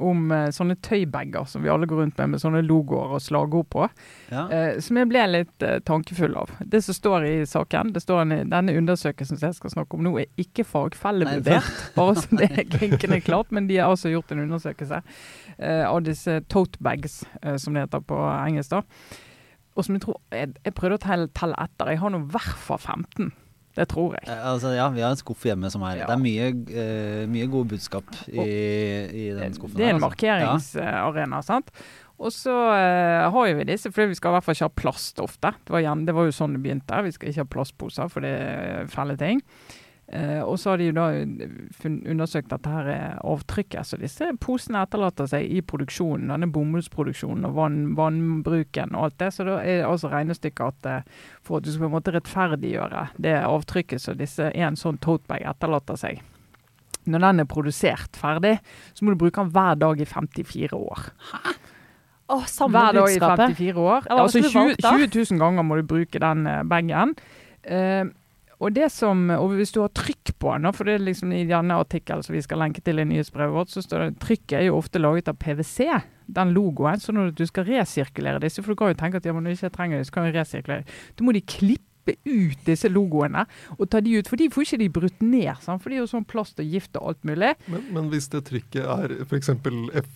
[0.03, 3.69] om eh, sånne tøybager som vi alle går rundt med, med sånne logoer og slagord
[3.73, 3.87] på.
[4.31, 4.45] Ja.
[4.53, 6.53] Eh, som jeg ble litt eh, tankefull av.
[6.59, 10.05] Det som står i saken, det står en, denne undersøkelsen som jeg skal snakke om
[10.07, 13.51] nå, er ikke fagfellevurdert, bare så det er klinkende klart.
[13.55, 15.01] Men de har altså gjort en undersøkelse
[15.57, 18.77] eh, av disse tote bags, eh, som det heter på engelsk.
[18.77, 18.83] da.
[19.77, 21.93] Og som jeg tror Jeg, jeg prøvde å telle, telle etter.
[21.93, 23.31] Jeg har nå i hvert fall 15.
[23.79, 24.27] Det tror jeg.
[24.27, 26.09] Eh, Altså, ja, vi har en skuff hjemme som er Ja.
[26.09, 26.49] Det er mye,
[26.83, 29.77] eh, mye gode budskap i, i den skuffen.
[29.77, 30.09] Det er en altså.
[30.09, 31.71] markeringsarena, sant.
[32.19, 35.21] Og så eh, har vi disse, fordi vi skal i hvert fall ikke ha plast
[35.23, 35.53] ofte.
[35.63, 37.03] Det var, igjen, det var jo sånn det begynte.
[37.05, 39.39] Vi skal ikke ha plastposer, for det er fæle ting.
[40.11, 41.07] Eh, og så har de jo da
[42.09, 47.53] undersøkt at dette er avtrykket så disse posene etterlater seg i produksjonen, denne bomullsproduksjonen og
[47.59, 49.29] vann, vannbruken og alt det.
[49.35, 53.05] Så da er altså regnestykket at uh, for at du skal på en måte rettferdiggjøre
[53.21, 56.25] det avtrykket som disse en sånn totebag etterlater seg
[57.09, 58.59] når den er produsert ferdig,
[58.93, 61.07] så må du bruke den hver dag i 54 år.
[62.29, 64.09] Å, samme Hver dag i 54 år.
[64.09, 67.15] Ja, altså 20, 20 000 ganger må du bruke den eh, bagen.
[67.63, 68.03] Eh,
[68.59, 71.45] og det som, og hvis du har trykk på den, for det er liksom i
[71.47, 74.65] denne artikkelen som vi skal lenke til i nyhetsbrevet vårt, så står det trykket er
[74.67, 75.87] jo ofte laget av PwC,
[76.27, 76.99] den logoen.
[76.99, 79.63] Så når du skal resirkulere disse, for du kan jo tenke at ja, men hvis
[79.63, 80.99] jeg trenger det, så kan vi resirkulere.
[81.15, 81.88] Da må de klippe
[82.25, 83.45] ut disse logoene
[83.77, 85.51] og ta de ut, for de får ikke de brutt ned.
[85.63, 85.81] Sant?
[85.83, 87.53] For det er jo sånn plast og gift og alt mulig.
[87.69, 89.51] Men, men hvis det trykket er f.eks.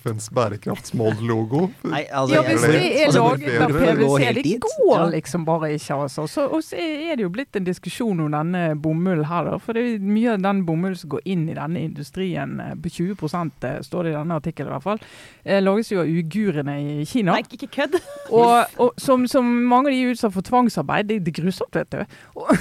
[0.03, 5.73] FNs bærekraftsmål-logo Nei, altså, Ja, hvis det er laget av PwC, det går liksom bare
[5.75, 6.27] ikke, altså.
[6.29, 9.59] Så, og så er det jo blitt en diskusjon om denne bomullen her, da.
[9.61, 12.91] For det er mye av den bomullen som går inn i denne industrien, eh, på
[12.93, 15.03] 20 eh, står det i denne artikkelen i hvert fall,
[15.43, 17.37] eh, lages jo av uigurene i Kina.
[17.37, 17.99] Nei, ikke kødd.
[18.33, 21.09] Og, og som, som mange av de er utsatt for tvangsarbeid.
[21.09, 22.15] Det, det er grusomt, vet.
[22.35, 22.53] Og,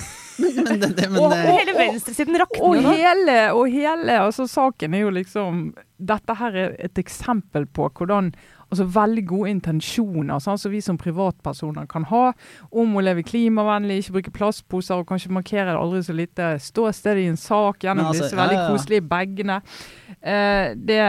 [0.42, 4.46] Men, det, det, men Og- og, Hele venstresiden rakner og og hele, og hele altså
[4.48, 8.32] saken er jo liksom Dette her er et eksempel på hvordan
[8.72, 12.22] altså veldig gode intensjoner sånn som vi som privatpersoner kan ha
[12.70, 17.20] om å leve klimavennlig, ikke bruke plastposer og kanskje markere det aldri så lite ståsted
[17.20, 19.58] i en sak gjennom altså, disse veldig ja, ja, koselige bagene.
[20.22, 21.00] Eh, det,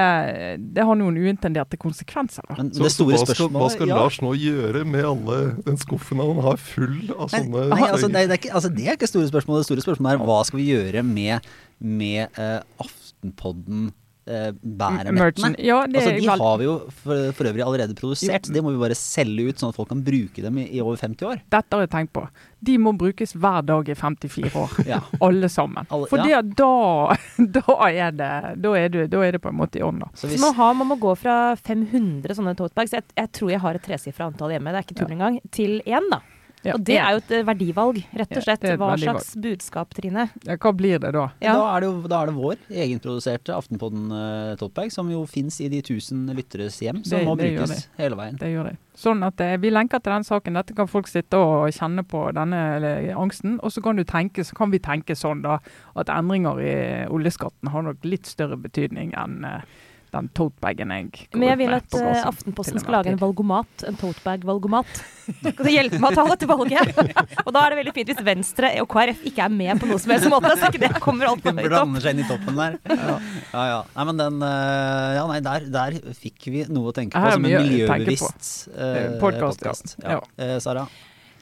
[0.76, 2.45] det har noen uintenderte konsekvenser.
[2.49, 2.59] Da.
[2.59, 4.01] men Så, det så store hva, skal, hva skal ja.
[4.01, 8.09] Lars nå gjøre med alle den skuffen han har full av Nei, sånne nei, altså,
[8.09, 9.61] det, det, er ikke, altså, det er ikke store spørsmål.
[9.61, 13.91] Det store spørsmålet er hva skal vi gjøre med, med uh, Aftenpodden
[14.28, 15.55] eh, bæremettene?
[15.63, 18.82] Ja, Altså, de har vi jo for, for øvrig allerede produsert, så det må vi
[18.82, 21.41] bare selge ut, sånn at folk kan bruke dem i, i over 50 år.
[21.53, 22.26] Dette har jeg tenkt på.
[22.63, 24.76] De må brukes hver dag i 54 år.
[24.88, 25.01] Ja.
[25.28, 25.88] Alle sammen.
[25.89, 26.41] Alle- For ja.
[26.41, 27.15] det, da,
[27.59, 28.32] da, er det,
[28.63, 30.11] da, er det, da er det på en måte i ånd, da.
[30.15, 33.59] Så Så man, har, man må gå fra 500 sånne totebags, jeg, jeg tror jeg
[33.65, 36.21] har et tresifra antall hjemme, det er ikke tull engang, til én, da.
[36.64, 36.78] Ja.
[36.78, 38.64] Og det er jo et eh, verdivalg, rett og slett.
[38.64, 39.20] Hva verdivalg.
[39.20, 40.30] slags budskap, Trine?
[40.47, 41.26] Ja, hva blir det da?
[41.43, 41.57] Ja.
[41.59, 45.59] Da, er det jo, da er det vår egenproduserte Aftenpodden uh, Totbag, som jo fins
[45.64, 48.39] i de tusen lytteres hjem, som Det- må det brukes hele veien.
[48.39, 48.78] Det gjør det.
[48.95, 50.53] Sånn at eh, Vi lenker til den saken.
[50.59, 53.59] Dette kan folk sitte og kjenne på denne eller, angsten.
[53.64, 55.57] Og så kan, du tenke, så kan vi tenke sånn da,
[55.97, 56.76] at endringer i
[57.09, 59.66] oljeskatten har nok litt større betydning enn eh,
[60.14, 63.86] den totebagen jeg går Men jeg vil at eh, Aftenposten skal lage en valgomat.
[63.89, 65.03] En totebag-valgomat.
[65.24, 67.01] Skal hjelper hjelpe meg å ta dette valget?
[67.45, 70.01] Og da er det veldig fint hvis Venstre og KrF ikke er med på noe
[70.01, 71.74] som helst måte, så ikke det kommer Den høyt opp.
[71.74, 72.80] blander seg inn i toppen der.
[73.53, 73.80] Ja, ja.
[73.93, 77.45] Nei, men den eh, Ja, nei, der, der fikk vi noe å tenke på som
[77.45, 80.18] en miljøbevisst uh, Podcast, ja.
[80.18, 80.22] Ja.
[80.38, 80.88] Eh, Sara?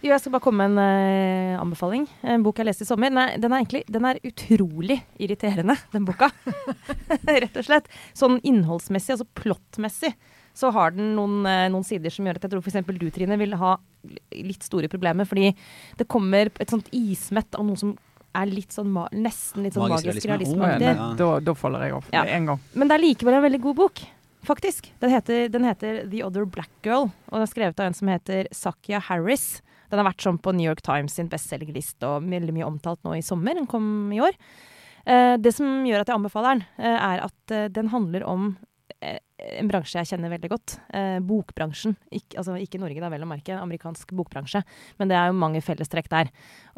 [0.01, 2.07] Jo, jeg skal bare komme med en uh, anbefaling.
[2.25, 3.11] En bok jeg leste i sommer.
[3.13, 6.31] Den er, den er egentlig den er utrolig irriterende, den boka.
[7.29, 7.89] Rett og slett.
[8.17, 10.15] Sånn innholdsmessig, altså plottmessig,
[10.57, 12.81] så har den noen, uh, noen sider som gjør at jeg tror f.eks.
[12.97, 13.75] du, Trine, vil ha
[14.41, 15.29] litt store problemer.
[15.29, 15.51] Fordi
[16.01, 17.93] det kommer et sånt ismett av noe som
[18.33, 20.65] er litt sånn ma nesten litt sånn Magisk realisme.
[20.65, 22.23] Oh, ja, da, da faller jeg av Ja.
[22.25, 22.61] med en gang.
[22.73, 24.01] Men det er likevel en veldig god bok,
[24.47, 24.87] faktisk.
[25.03, 28.09] Den heter, den heter The Other Black Girl, og den er skrevet av en som
[28.11, 29.59] heter Sakia Harris.
[29.91, 33.17] Den har vært sånn på New York Times sin bestselgerliste og veldig mye omtalt nå
[33.17, 33.57] i sommer.
[33.59, 33.85] Den kom
[34.15, 34.37] i år.
[35.05, 38.53] Eh, det som gjør at jeg anbefaler den, eh, er at eh, den handler om
[39.01, 40.75] en bransje jeg kjenner veldig godt.
[40.93, 41.95] Eh, bokbransjen.
[42.13, 43.57] Ikke, altså ikke Norge, da vel å merke.
[43.57, 44.61] Amerikansk bokbransje.
[44.99, 46.31] Men det er jo mange fellestrekk der.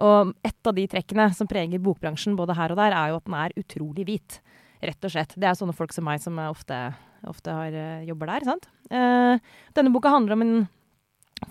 [0.04, 3.28] Og et av de trekkene som preger bokbransjen både her og der, er jo at
[3.28, 4.40] den er utrolig hvit.
[4.84, 5.36] Rett og slett.
[5.40, 6.80] Det er sånne folk som meg som ofte,
[7.28, 7.76] ofte har,
[8.08, 8.48] jobber der.
[8.48, 8.70] sant?
[8.92, 9.36] Eh,
[9.76, 10.56] denne boka handler om en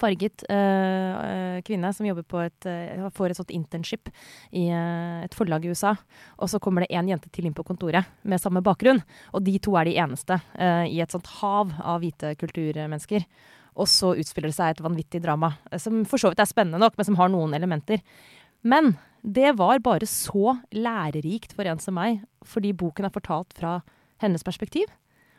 [0.00, 4.10] farget eh, kvinne som jobber på et, uh, får et sånt internship
[4.50, 5.94] i uh, et forlag i USA.
[6.38, 9.02] Og så kommer det én jente til inn på kontoret med samme bakgrunn.
[9.36, 10.38] Og de to er de eneste
[10.88, 13.26] i et sånt hav av hvite kulturmennesker.
[13.80, 16.98] Og så utspiller det seg et vanvittig drama, som for så vidt er spennende nok,
[16.98, 18.02] men som har noen elementer.
[18.62, 23.78] Men det var bare så lærerikt for en som meg, fordi boken er fortalt fra
[24.22, 24.90] hennes perspektiv.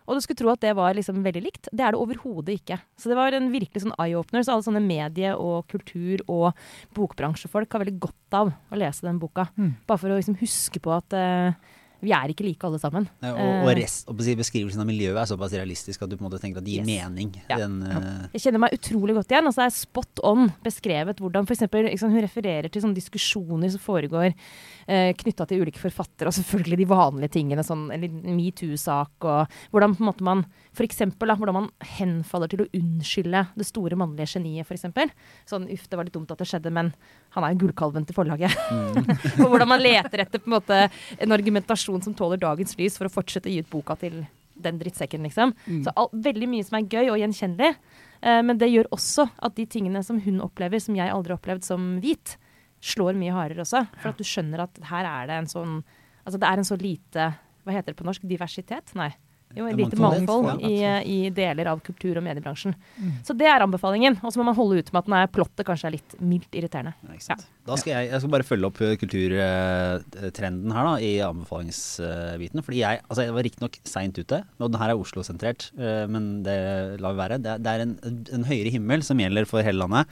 [0.07, 1.69] Og du skulle tro at det var liksom veldig likt.
[1.71, 2.79] Det er det overhodet ikke.
[2.99, 4.43] Så det var en virkelig sånn eye-opener.
[4.43, 6.51] Så alle sånne medie- og kultur- og
[6.97, 9.47] bokbransjefolk har veldig godt av å lese den boka.
[9.55, 9.75] Mm.
[9.87, 11.55] Bare for å liksom huske på at eh,
[12.03, 13.07] vi er ikke like alle sammen.
[13.23, 13.77] Ja, Og, og Eh.
[13.79, 16.65] rest, og beskrivelsen av miljøet er såpass realistisk at du på en måte tenker at
[16.67, 17.09] det gir Yes.
[17.09, 17.31] mening.
[17.49, 17.57] Ja.
[17.63, 18.27] Den, uh...
[18.33, 19.47] Jeg kjenner meg utrolig godt igjen.
[19.47, 23.79] Altså, det er spot on beskrevet hvordan for eksempel, Hun refererer til sånne diskusjoner som
[23.79, 27.87] foregår uh, knytta til ulike forfattere, og selvfølgelig de vanlige tingene, sånn
[28.35, 32.69] metoo-sak, og hvordan på en måte man for eksempel, da, hvordan man henfaller til å
[32.73, 35.11] unnskylde det store mannlige geniet, eksempel.
[35.45, 36.89] Sånn uff, det var litt dumt at det skjedde, men
[37.35, 38.55] han er jo gullkalven til forlaget.
[39.43, 40.79] og hvordan man leter etter på en måte
[41.21, 44.23] en argumentasjon som tåler dagens lys for å fortsette å gi ut boka til
[44.63, 45.53] den drittsekken, liksom.
[45.65, 45.83] Mm.
[45.85, 47.75] Så all, veldig mye som er gøy og gjenkjennelig.
[48.21, 51.41] Eh, men det gjør også at de tingene som hun opplever, som jeg aldri har
[51.41, 52.37] opplevd som hvit,
[52.83, 53.85] slår mye hardere også.
[54.01, 55.83] For at du skjønner at her er det en sånn
[56.23, 57.23] Altså det er en så lite
[57.67, 58.23] Hva heter det på norsk?
[58.23, 58.93] Diversitet?
[58.95, 59.09] Nei.
[59.55, 60.63] Jo, et lite Mangfold.
[60.65, 62.73] i, i deler av kultur- og mediebransjen.
[62.97, 63.11] Mm.
[63.27, 64.15] Så det er anbefalingen.
[64.25, 66.57] Og så må man holde ut med at den er plottet kanskje er litt mildt
[66.57, 66.93] irriterende.
[67.29, 67.37] Ja.
[67.69, 72.63] Da skal jeg, jeg skal bare følge opp eh, kulturtrenden her da, i anbefalingsbiten.
[72.65, 76.31] Fordi jeg, altså jeg var riktignok seint ute, og den her er Oslo-sentrert, eh, men
[76.45, 76.57] det
[77.03, 77.39] lar vi være.
[77.43, 77.95] Det, er- det er en,
[78.39, 80.09] en høyere himmel som gjelder for hele landet.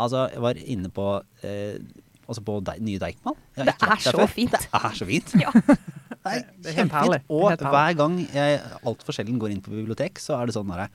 [0.00, 1.06] Altså, jeg var inne på
[1.44, 1.78] eh,
[2.30, 3.34] altså på de, nye Deichman.
[3.58, 4.54] Jeg har Det er så fint.
[4.54, 5.34] Det er så fint.
[5.46, 5.50] Ja.
[6.20, 7.30] Det er Det er kjempefint.
[7.32, 10.90] Og hver gang jeg altfor sjelden går inn på bibliotek, så er det sånn derre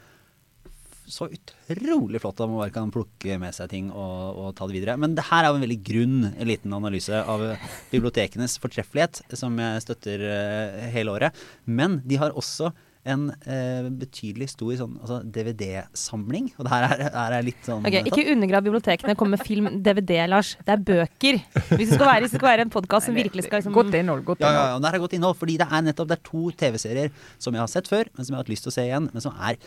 [1.06, 4.78] så utrolig flott at man bare kan plukke med seg ting og, og ta det
[4.80, 4.98] videre.
[5.02, 7.44] Men det her er jo en veldig grunn en liten analyse av
[7.92, 11.46] bibliotekenes fortreffelighet, som jeg støtter eh, hele året.
[11.66, 12.72] Men de har også
[13.06, 16.48] en eh, betydelig stor sånn, altså DVD-samling.
[16.58, 19.68] Og det her er, her er litt sånn okay, Ikke undergrav bibliotekene, kom med film,
[19.86, 20.56] DVD, Lars.
[20.66, 21.38] Det er bøker.
[21.76, 23.94] Hvis det skal være, hvis det skal være en podkast som virkelig skal liksom Godt
[24.00, 24.24] innhold.
[24.28, 26.24] godt Ja, ja, ja, det her er godt innhold, fordi det er nettopp det er
[26.32, 28.78] to TV-serier som jeg har sett før, men som jeg har hatt lyst til å
[28.80, 29.60] se igjen, men som er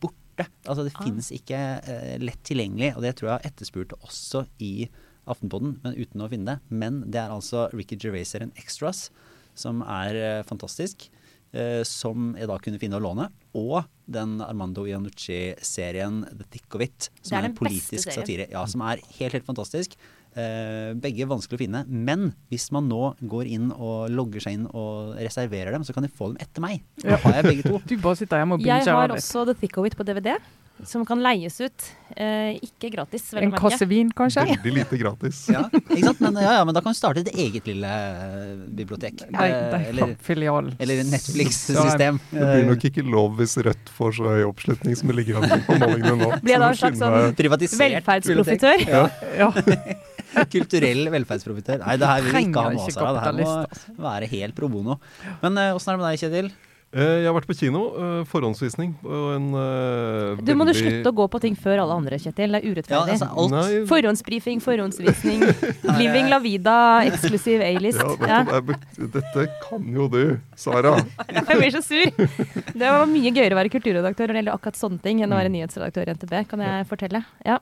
[0.00, 0.46] borte.
[0.70, 1.02] Altså Det Ah.
[1.04, 4.88] finnes ikke eh, lett tilgjengelig, og det tror jeg etterspurte også i
[5.28, 6.60] Aftenpodden, men uten å finne det.
[6.72, 9.10] Men det er altså Ricky Gervais-serien Extras,
[9.58, 11.10] som er eh, fantastisk.
[11.52, 13.28] Eh, som jeg da kunne finne å låne.
[13.58, 18.48] Og den Armando Iannucci-serien The Thick of It, som er er, en politisk satire.
[18.52, 19.98] Ja, som er helt, helt fantastisk.
[20.38, 21.82] Eh, begge vanskelig å finne.
[21.88, 26.06] Men hvis man nå går inn og logger seg inn og reserverer dem, så kan
[26.06, 26.84] de få dem etter meg.
[27.02, 27.82] Da har jeg begge to.
[27.88, 30.36] Du bare sitter hjemme og Jeg har også The Thick of It på DVD.
[30.86, 31.86] Som kan leies ut.
[32.16, 34.44] Eh, ikke gratis, vel En kasse vin, kanskje?
[34.48, 35.40] Veldig lite gratis.
[35.52, 36.20] Ja, ikke sant?
[36.24, 39.24] Men, ja, ja, men da kan du starte et eget lille eh, bibliotek.
[39.34, 40.70] Nei, det det eller, er filial.
[40.78, 42.20] eller Netflix-system.
[42.30, 45.64] Det blir nok ikke lov hvis Rødt får så høy oppslutning som det ligger an
[45.66, 46.30] på målingene nå.
[46.44, 48.86] Blir det da en slags sånn Velferdsprofitør.
[48.88, 49.08] Ja.
[50.34, 51.80] Ja, Kulturell velferdsprofitør.
[51.80, 52.96] Nei, det her vil vi ikke ha med oss.
[52.98, 53.12] da.
[53.16, 54.98] Det her må være helt pro bono.
[55.40, 56.50] Men eh, åssen er det med deg, Kjetil?
[56.88, 57.80] Eh, Jeg har vært på kino.
[58.00, 62.16] eh, Forhåndsvisning en uh, Du må du slutte å gå på ting før alle andre,
[62.16, 62.54] Kjetil.
[62.56, 63.12] Det er Ja, urettferdig.
[63.12, 65.44] altså, alt Nei, Forhåndsbrifing, forhåndsvisning.
[66.00, 66.76] Living la vida,
[67.10, 68.00] eksklusiv A-list.
[68.24, 68.60] ja, Ja.
[68.96, 70.94] dette kan jo du, Sara.
[71.28, 72.08] Jeg blir så sur.
[72.72, 75.36] Det var mye gøyere å være kulturredaktør når det gjelder akkurat sånne ting, enn å
[75.42, 77.24] være nyhetsredaktør i NTB, kan jeg fortelle.
[77.44, 77.58] Ja.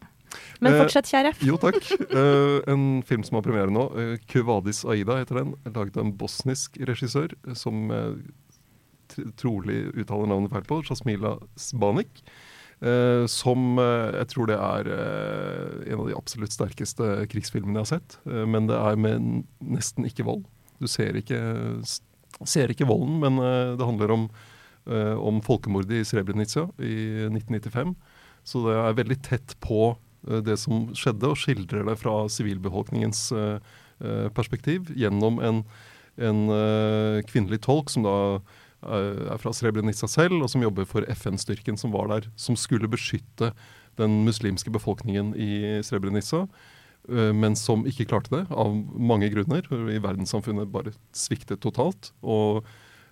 [0.61, 1.35] Men Eh, fortsett, kjære.
[1.47, 1.83] Jo takk.
[2.11, 3.89] Eh, en film som har premiere nå.
[4.31, 5.55] Kuvadis Aida heter den.
[5.73, 8.11] Laget av en bosnisk regissør eh, som eh,
[9.41, 10.83] trolig uttaler navnet feil på.
[10.87, 12.23] Jasmila Sbanik.
[12.77, 17.87] Uh, som uh, jeg tror det er uh, en av de absolutt sterkeste krigsfilmene jeg
[17.87, 18.19] har sett.
[18.29, 20.45] Eh, men det er med nesten ikke vold.
[20.81, 21.41] Du ser ikke,
[22.45, 24.27] ser ikke volden, men eh, det handler om,
[24.91, 26.97] eh, om folkemordet i Srebrenica i
[27.31, 27.95] 1995.
[28.47, 29.81] Så det er veldig tett på
[30.29, 33.73] eh, det som skjedde, og skildrer det fra sivilbefolkningens eh,
[34.05, 35.65] eh, perspektiv gjennom en,
[36.21, 38.55] en eh, kvinnelig tolk som da eh,
[38.87, 43.53] er fra Srebrenica selv, og som jobber for FN-styrken som var der, som skulle beskytte
[44.01, 46.45] den muslimske befolkningen i Srebrenica,
[47.09, 49.67] eh, men som ikke klarte det, av mange grunner.
[49.71, 52.13] I verdenssamfunnet bare sviktet totalt.
[52.23, 52.67] Og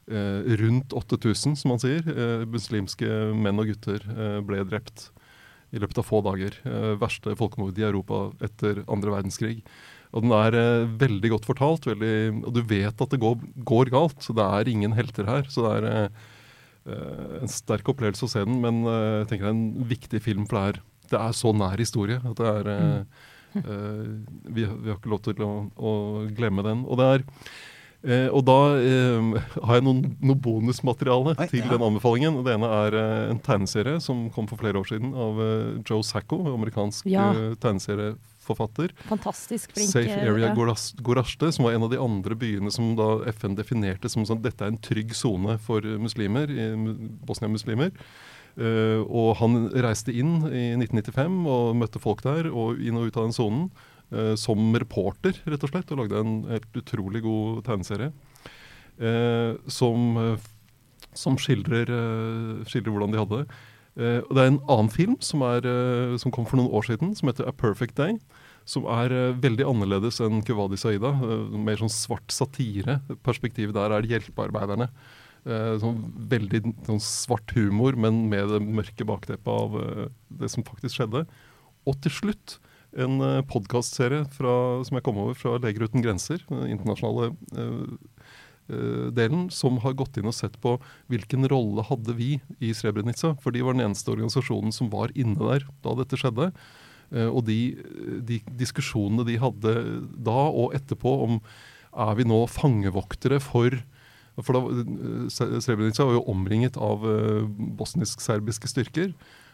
[0.08, 5.08] eh, rundt 8000, som man sier, eh, muslimske menn og gutter eh, ble drept
[5.74, 6.56] i løpet av få dager.
[6.68, 9.62] Eh, verste folkemord i Europa etter andre verdenskrig.
[10.14, 12.14] Og den er eh, veldig godt fortalt, veldig,
[12.46, 13.36] og du vet at det går,
[13.66, 14.16] går galt.
[14.22, 15.44] Så det er ingen helter her.
[15.50, 16.24] Så det er eh,
[16.94, 20.22] eh, en sterk opplevelse å se den, men eh, jeg tenker det er en viktig
[20.24, 23.22] film, for det er, det er så nær historie at det er eh,
[23.60, 24.02] eh,
[24.48, 25.94] vi, vi har ikke lov til å, å
[26.34, 26.86] glemme den.
[26.88, 27.28] Og det er
[28.04, 31.70] Eh, og da eh, har jeg noen, noe bonusmateriale til ja.
[31.72, 32.42] den anbefalingen.
[32.44, 35.40] Det ene er eh, en tegneserie som kom for flere år siden av
[35.88, 37.30] Joe Sacco, amerikansk Ja.
[37.32, 37.54] eh,
[38.44, 38.92] tegneserieforfatter.
[39.08, 39.90] Fantastisk flink.
[39.90, 41.50] Safe eh, Area ja.
[41.52, 44.72] Som var en av de andre byene som da FN definerte som sånn dette er
[44.72, 46.48] en trygg sone for muslimer,
[47.24, 47.92] Bosnia-muslimer.
[48.54, 53.16] Uh, og han reiste inn i 1995 og møtte folk der, og inn og ut
[53.16, 53.70] av den sonen.
[54.14, 58.12] Uh, som reporter, rett og slett, og lagde en helt utrolig god tegneserie.
[58.94, 60.36] Uh, som,
[61.18, 61.90] som skildrer,
[62.68, 63.62] skildrer hvordan de hadde det.
[63.94, 66.88] Eh, og det er en annen film som, er, eh, som kom for noen år
[66.88, 68.18] siden, som heter A Perfect Day.
[68.68, 71.12] Som er eh, veldig annerledes enn Kuvadi Saida.
[71.54, 73.00] Mer sånn svart satire.
[73.26, 74.90] Perspektivet der er hjelpearbeiderne.
[75.44, 76.00] Eh, sånn
[76.32, 79.78] veldig sånn svart humor, men med det mørke bakteppet av
[80.32, 81.26] det som faktisk skjedde.
[81.84, 82.58] Og til slutt
[82.94, 83.18] en
[83.50, 87.32] podkastserie som jeg kom over fra Leger uten grenser, den internasjonale
[88.64, 90.78] delen, som har gått inn og sett på
[91.12, 93.34] hvilken rolle hadde vi i Srebrenica.
[93.42, 96.48] For de var den eneste organisasjonen som var inne der da dette skjedde.
[97.12, 97.76] Eh, og de,
[98.24, 99.74] de diskusjonene de hadde
[100.26, 101.40] da og etterpå om
[101.94, 103.76] er vi nå fangevoktere for
[104.42, 107.44] For da, eh, Srebrenica var jo omringet av eh,
[107.78, 109.12] bosnisk-serbiske styrker.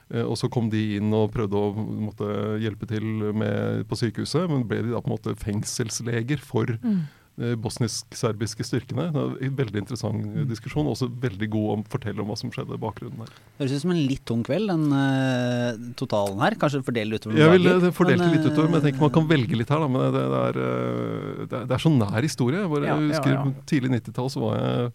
[0.09, 2.29] Eh, og så kom de inn og prøvde å måtte,
[2.63, 3.05] hjelpe til
[3.37, 7.03] med, på sykehuset, men ble de da på en måte fengselsleger for Mm.
[7.41, 9.09] Eh, bosnisk-serbiske styrkene.
[9.15, 12.31] Det er en veldig interessant eh, diskusjon, og også veldig god om å fortelle om
[12.31, 13.33] hva som skjedde i bakgrunnen her.
[13.61, 16.59] Høres ut som en litt tung kveld, den uh, totalen her.
[16.61, 17.95] Kanskje fordele utover noen Jeg vil dager.
[17.97, 19.85] fordele det men, litt utover, men jeg tenker man kan velge litt her.
[19.85, 22.61] Da, men det, det, er, det, er, det er så nær historie.
[22.65, 23.47] Jeg, bare, Ja, jeg husker ja.
[23.49, 23.65] ja.
[23.73, 24.93] Tidlig 90-tall så var jeg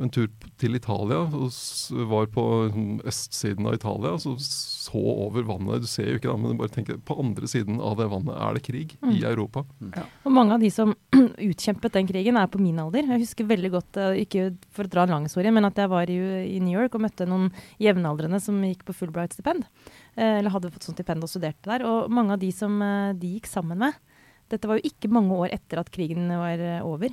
[0.00, 0.28] en tur
[0.58, 1.50] til Italia og
[2.10, 4.14] var på sånn, østsiden av Italia.
[4.22, 4.36] Så
[4.82, 5.84] så over vannet.
[5.84, 8.56] Du ser jo ikke det, men bare tenker, på andre siden av det vannet er
[8.56, 9.24] det krig i Mm.
[9.28, 9.62] Europa.
[10.24, 10.94] Og mange av de som
[11.50, 13.06] utkjempet den krigen, er på min alder.
[13.06, 15.88] Jeg husker veldig godt, eh, ikke for å dra en lang historie, men at jeg
[15.92, 16.18] var i,
[16.56, 19.68] i New York og møtte noen jevnaldrende som gikk på Fulbright-stipend.
[20.16, 21.86] Eh, eller hadde fått sånt stipend og studerte der.
[21.86, 23.94] Og mange av de som eh, de gikk sammen med
[24.52, 27.08] Dette var jo ikke mange år etter at krigen var over.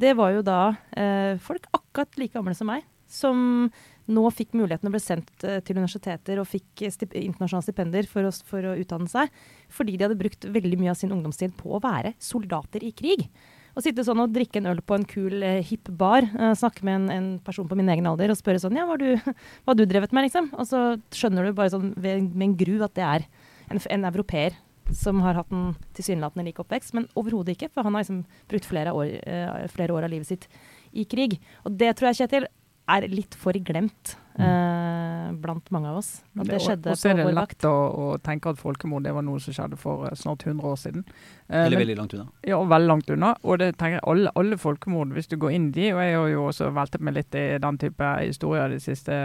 [0.00, 0.60] Det var jo da
[0.98, 3.68] eh, folk akkurat like gamle som meg, som
[4.10, 8.26] nå fikk muligheten å bli sendt eh, til universiteter og fikk stip internasjonale stipender for
[8.26, 9.30] å, for å utdanne seg,
[9.72, 13.28] fordi de hadde brukt veldig mye av sin ungdomstid på å være soldater i krig.
[13.74, 16.84] Å sitte sånn og drikke en øl på en kul, eh, hipp bar, eh, snakke
[16.86, 19.86] med en, en person på min egen alder og spørre sånn Ja, hva har du
[19.86, 20.52] drevet med, liksom?
[20.58, 20.84] Og så
[21.14, 23.26] skjønner du bare sånn ved, med en gru at det er
[23.70, 24.58] en, en europeer
[24.92, 28.68] som har hatt en tilsynelatende lik oppvekst, men overhodet ikke, for han har liksom brukt
[28.68, 30.48] flere år, uh, flere år av livet sitt
[30.92, 31.38] i krig.
[31.64, 32.48] Og det tror jeg, Kjetil,
[32.84, 36.10] er litt for glemt uh, blant mange av oss.
[36.36, 39.14] At det skjedde Og så er det vår lett å, å tenke at folkemord det
[39.16, 41.06] var noe som skjedde for eh, snart 100 år siden.
[41.48, 42.26] Uh, Eller veldig langt unna.
[42.44, 43.32] Ja, veldig langt unna.
[43.42, 46.18] Og det tenker jeg alle, alle folkemord, hvis du går inn i de, og jeg
[46.18, 49.16] har jo også veltet meg litt i den type historier den siste,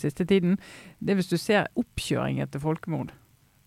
[0.00, 0.56] siste tiden,
[0.98, 3.12] det er hvis du ser oppkjøringen til folkemord.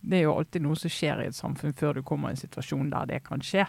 [0.01, 2.39] Det er jo alltid noe som skjer i et samfunn før du kommer i en
[2.39, 3.65] situasjon der det kan skje.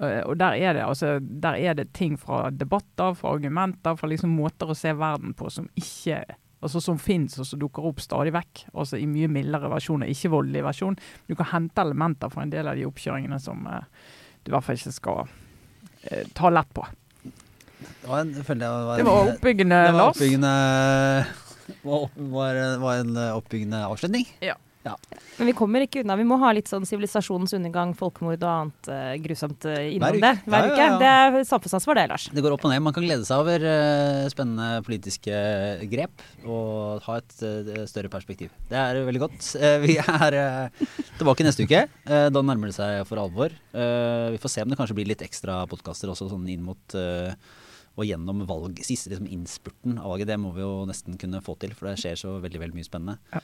[0.00, 4.10] Eh, Og der er, det, altså, der er det ting fra debatter, fra argumenter, fra
[4.10, 6.22] liksom måter å se verden på som ikke
[6.66, 8.66] altså som finnes og som dukker opp stadig vekk.
[8.74, 10.96] Altså i mye mildere versjoner, ikke voldelig versjon.
[11.28, 13.84] Du kan hente elementer fra en del av de oppkjøringene som eh,
[14.42, 15.26] du i hvert fall ikke skal
[16.10, 16.86] eh, ta lett på.
[17.76, 20.52] Det var en, jeg det var, Det var oppbyggende, det var oppbyggende
[21.82, 24.26] var, var, var en oppbyggende avslutning.
[25.36, 26.16] Men vi kommer ikke unna.
[26.16, 30.32] Vi må ha litt sånn sivilisasjonens undergang, folkemord og annet uh, grusomt eh, innom det
[30.46, 30.78] hver Ja, uke.
[30.78, 31.00] ja, ja.
[31.02, 32.28] Det er samfunnsansvar, det, Lars.
[32.32, 32.84] Det går opp og ned.
[32.86, 35.42] Man kan glede seg over uh, spennende politiske
[35.92, 37.36] grep og ha et
[37.90, 38.54] større perspektiv.
[38.70, 39.52] Det er veldig godt.
[39.84, 40.38] Vi er
[41.18, 41.84] tilbake neste uke.
[42.06, 43.52] Da nærmer det seg for alvor.
[43.72, 46.96] Vi får se om det kanskje blir litt ekstra podkaster også sånn inn mot
[47.96, 50.28] og gjennom valg, siste liksom innspurten av valget.
[50.28, 52.88] Det må vi jo nesten kunne få til, for det skjer så veldig veldig mye
[52.88, 53.16] spennende.
[53.32, 53.40] Ja.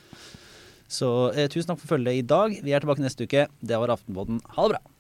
[0.93, 2.59] Så eh, tusen takk for følget i dag.
[2.65, 3.47] Vi er tilbake neste uke.
[3.65, 4.43] Det var Aftenbåten.
[4.57, 4.92] Ha det bra.